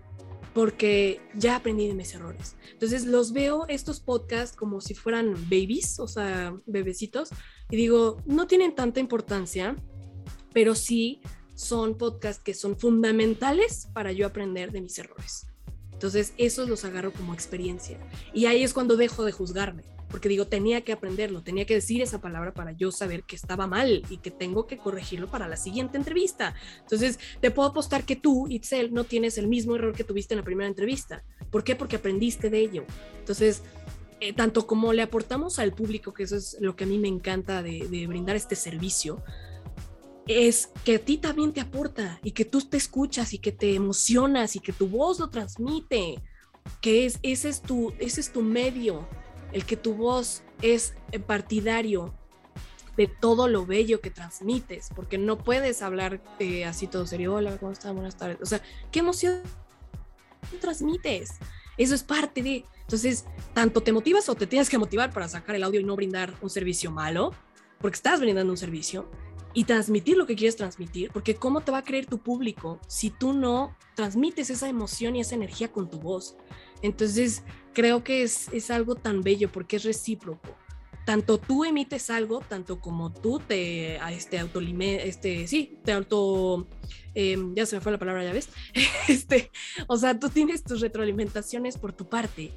[0.58, 2.56] porque ya aprendí de mis errores.
[2.72, 7.28] Entonces los veo estos podcasts como si fueran babies, o sea, bebecitos,
[7.70, 9.76] y digo, no tienen tanta importancia,
[10.52, 11.20] pero sí
[11.54, 15.46] son podcasts que son fundamentales para yo aprender de mis errores.
[15.92, 17.96] Entonces, esos los agarro como experiencia.
[18.34, 22.02] Y ahí es cuando dejo de juzgarme, porque digo, tenía que aprenderlo, tenía que decir
[22.02, 25.56] esa palabra para yo saber que estaba mal y que tengo que corregirlo para la
[25.56, 26.54] siguiente entrevista.
[26.80, 30.38] Entonces, te puedo apostar que tú, Itzel, no tienes el mismo error que tuviste en
[30.38, 31.24] la primera entrevista.
[31.50, 31.76] ¿Por qué?
[31.76, 32.84] Porque aprendiste de ello.
[33.18, 33.62] Entonces,
[34.20, 37.08] eh, tanto como le aportamos al público, que eso es lo que a mí me
[37.08, 39.22] encanta de, de brindar este servicio,
[40.26, 43.74] es que a ti también te aporta y que tú te escuchas y que te
[43.74, 46.22] emocionas y que tu voz lo transmite,
[46.80, 49.08] que es, ese, es tu, ese es tu medio,
[49.52, 50.94] el que tu voz es
[51.26, 52.14] partidario
[52.96, 57.56] de todo lo bello que transmites, porque no puedes hablar eh, así todo serio, hola,
[57.58, 57.94] ¿cómo estás?
[57.94, 58.38] Buenas tardes.
[58.42, 59.40] O sea, ¿qué emoción
[60.60, 61.34] transmites?
[61.76, 62.64] Eso es parte de...
[62.80, 63.24] Entonces,
[63.54, 66.34] tanto te motivas o te tienes que motivar para sacar el audio y no brindar
[66.40, 67.32] un servicio malo,
[67.80, 69.08] porque estás brindando un servicio,
[69.54, 73.10] y transmitir lo que quieres transmitir, porque ¿cómo te va a creer tu público si
[73.10, 76.36] tú no transmites esa emoción y esa energía con tu voz?
[76.82, 80.56] Entonces, creo que es, es algo tan bello porque es recíproco.
[81.04, 86.68] Tanto tú emites algo, tanto como tú te este, autolime, este, sí, te auto,
[87.14, 88.50] em, ya se me fue la palabra, ya ves,
[89.08, 89.50] este,
[89.86, 92.52] o sea, tú tienes tus retroalimentaciones por tu parte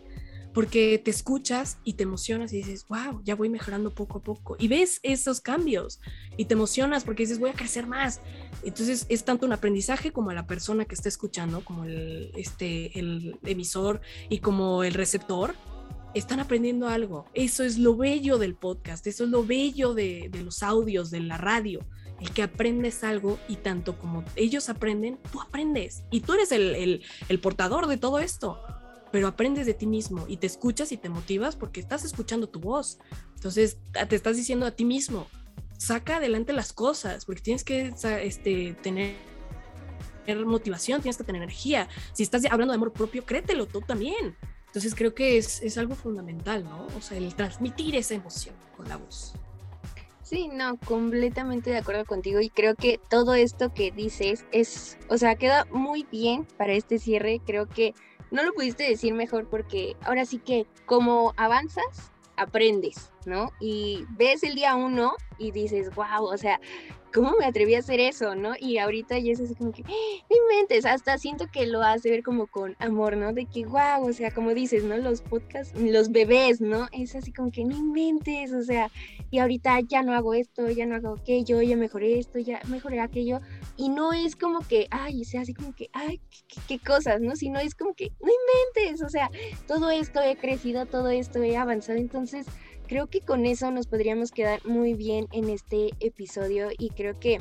[0.54, 4.56] porque te escuchas y te emocionas y dices, wow, ya voy mejorando poco a poco.
[4.60, 6.02] Y ves esos cambios
[6.38, 8.22] y te emocionas porque dices, voy a crecer más.
[8.64, 12.98] Entonces es tanto un aprendizaje como a la persona que está escuchando, como el, este,
[13.00, 15.56] el emisor y como el receptor,
[16.14, 17.26] están aprendiendo algo.
[17.34, 21.22] Eso es lo bello del podcast, eso es lo bello de, de los audios, de
[21.22, 21.80] la radio
[22.20, 26.76] el que aprendes algo y tanto como ellos aprenden, tú aprendes y tú eres el,
[26.76, 28.60] el, el portador de todo esto
[29.12, 32.60] pero aprendes de ti mismo y te escuchas y te motivas porque estás escuchando tu
[32.60, 33.00] voz.
[33.36, 35.28] Entonces te estás diciendo a ti mismo,
[35.78, 39.16] saca adelante las cosas, porque tienes que este, tener
[40.46, 41.90] motivación, tienes que tener energía.
[42.14, 44.38] Si estás hablando de amor propio, créetelo tú también.
[44.68, 46.88] Entonces creo que es, es algo fundamental, ¿no?
[46.98, 49.34] O sea, el transmitir esa emoción con la voz.
[50.32, 55.18] Sí, no, completamente de acuerdo contigo y creo que todo esto que dices es, o
[55.18, 57.42] sea, queda muy bien para este cierre.
[57.46, 57.94] Creo que
[58.32, 63.52] no lo pudiste decir mejor porque ahora sí que como avanzas, aprendes, ¿no?
[63.60, 66.60] Y ves el día uno y dices, wow, o sea,
[67.14, 68.54] ¿cómo me atreví a hacer eso, no?
[68.60, 70.26] Y ahorita ya es así como que, ¡Ah!
[70.30, 73.34] no inventes, hasta siento que lo hace ver como con amor, ¿no?
[73.34, 74.98] De que, wow, o sea, como dices, ¿no?
[74.98, 76.88] Los podcasts, los bebés, ¿no?
[76.92, 78.90] Es así como que, no inventes, o sea,
[79.30, 83.00] y ahorita ya no hago esto, ya no hago aquello, ya mejoré esto, ya mejoré
[83.00, 83.42] aquello,
[83.78, 87.22] y no es como que, ay, o sea, así como que, ay, qué, qué cosas,
[87.22, 87.36] ¿no?
[87.36, 89.30] Sino es como que, no inventes, o sea,
[89.68, 92.46] todo esto he crecido, todo esto he avanzado, entonces
[92.92, 97.40] creo que con eso nos podríamos quedar muy bien en este episodio y creo que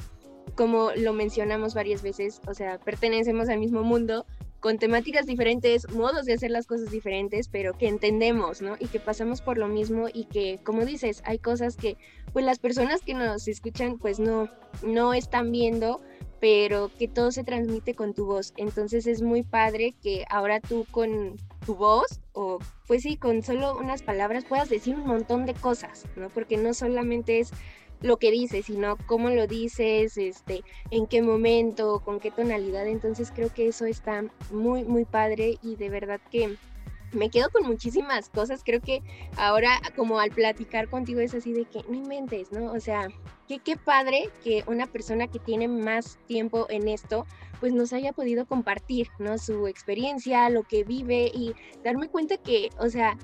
[0.55, 4.27] como lo mencionamos varias veces, o sea, pertenecemos al mismo mundo
[4.61, 8.77] con temáticas diferentes, modos de hacer las cosas diferentes, pero que entendemos, ¿no?
[8.79, 11.97] Y que pasamos por lo mismo y que, como dices, hay cosas que
[12.33, 14.49] pues las personas que nos escuchan pues no
[14.85, 16.01] no están viendo,
[16.41, 18.53] pero que todo se transmite con tu voz.
[18.57, 21.35] Entonces es muy padre que ahora tú con
[21.65, 26.07] tu voz o pues sí, con solo unas palabras puedas decir un montón de cosas,
[26.17, 26.29] ¿no?
[26.31, 27.51] Porque no solamente es
[28.01, 32.87] lo que dices, sino cómo lo dices, este, en qué momento, con qué tonalidad.
[32.87, 36.57] Entonces creo que eso está muy, muy padre y de verdad que
[37.13, 38.63] me quedo con muchísimas cosas.
[38.65, 39.03] Creo que
[39.37, 42.73] ahora, como al platicar contigo, es así de que no inventes, ¿no?
[42.73, 43.09] O sea,
[43.49, 47.27] qué, qué padre que una persona que tiene más tiempo en esto,
[47.61, 49.39] pues nos haya podido compartir, ¿no?
[49.39, 51.55] Su experiencia, lo que vive y
[51.85, 53.17] darme cuenta que, o sea,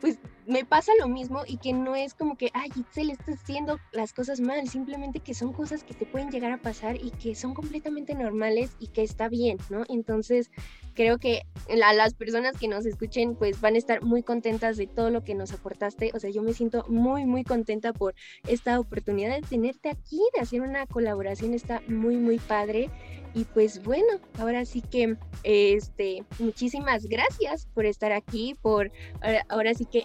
[0.00, 3.78] pues me pasa lo mismo y que no es como que, ay, Itzel, estás haciendo
[3.92, 7.34] las cosas mal, simplemente que son cosas que te pueden llegar a pasar y que
[7.34, 9.84] son completamente normales y que está bien, ¿no?
[9.88, 10.50] Entonces,
[10.94, 11.42] creo que
[11.82, 15.24] a las personas que nos escuchen, pues van a estar muy contentas de todo lo
[15.24, 16.10] que nos aportaste.
[16.14, 18.14] O sea, yo me siento muy, muy contenta por
[18.46, 22.90] esta oportunidad de tenerte aquí, de hacer una colaboración, está muy, muy padre.
[23.34, 28.92] Y pues bueno, ahora sí que este muchísimas gracias por estar aquí, por
[29.48, 30.04] ahora, sí que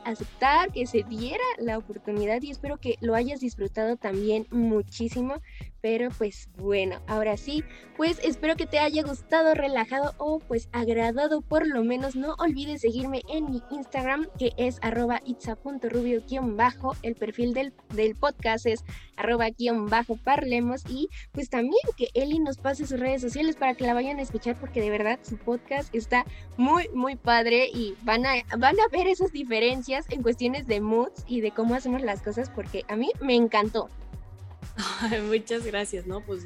[0.74, 5.42] que se diera la oportunidad y espero que lo hayas disfrutado también muchísimo.
[5.82, 7.64] Pero pues bueno, ahora sí,
[7.96, 12.16] pues espero que te haya gustado, relajado o pues agradado por lo menos.
[12.16, 16.96] No olvides seguirme en mi Instagram que es arroba itza.rubio-bajo.
[17.04, 18.84] El perfil del, del podcast es
[19.18, 23.94] arroba-bajo parlemos y pues también que Eli nos pase sus redes sociales para que la
[23.94, 26.26] vayan a escuchar porque de verdad su podcast está
[26.56, 31.24] muy muy padre y van a, van a ver esas diferencias en cuestiones de moods
[31.28, 33.90] y de cómo hacemos las cosas porque a mí me encantó.
[35.28, 36.22] Muchas gracias, ¿no?
[36.22, 36.46] Pues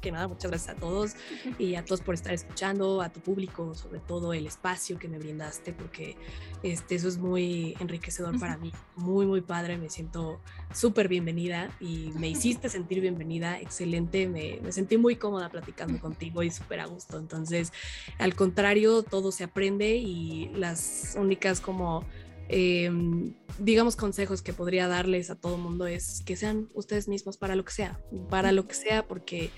[0.00, 1.14] que nada, muchas gracias a todos
[1.58, 5.18] y a todos por estar escuchando, a tu público, sobre todo el espacio que me
[5.18, 6.16] brindaste, porque
[6.62, 10.40] este, eso es muy enriquecedor para mí, muy, muy padre, me siento
[10.72, 16.42] súper bienvenida y me hiciste sentir bienvenida, excelente, me, me sentí muy cómoda platicando contigo
[16.42, 17.72] y súper a gusto, entonces,
[18.18, 22.04] al contrario, todo se aprende y las únicas como
[22.48, 27.54] Em, digamos, consejos que podría darles a todo mundo es que sean ustedes mismos para
[27.56, 29.50] lo que sea, para lo que sea, porque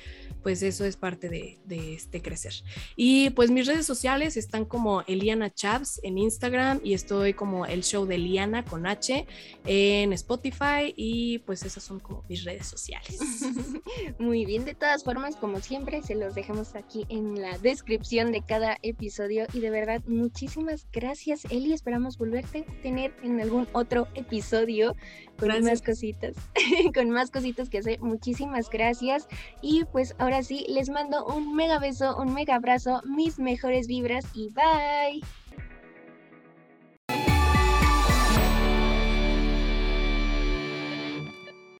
[0.42, 1.58] pues eso es parte de,
[1.94, 2.52] este crecer.
[2.94, 7.82] Y pues mis redes sociales están como Eliana Chavs en Instagram y estoy como el
[7.82, 9.26] show de Eliana con H
[9.64, 13.18] en Spotify y pues esas son como mis redes sociales.
[14.18, 18.42] Muy bien, de todas formas, como siempre, se los dejamos aquí en la descripción de
[18.42, 24.94] cada episodio y de verdad muchísimas gracias Eli, esperamos volverte tener en algún otro episodio
[25.38, 26.34] con más cositas,
[26.94, 28.00] con más cositas que hacer.
[28.00, 29.26] Muchísimas gracias
[29.62, 34.24] y pues ahora sí, les mando un mega beso, un mega abrazo, mis mejores vibras
[34.34, 35.22] y bye.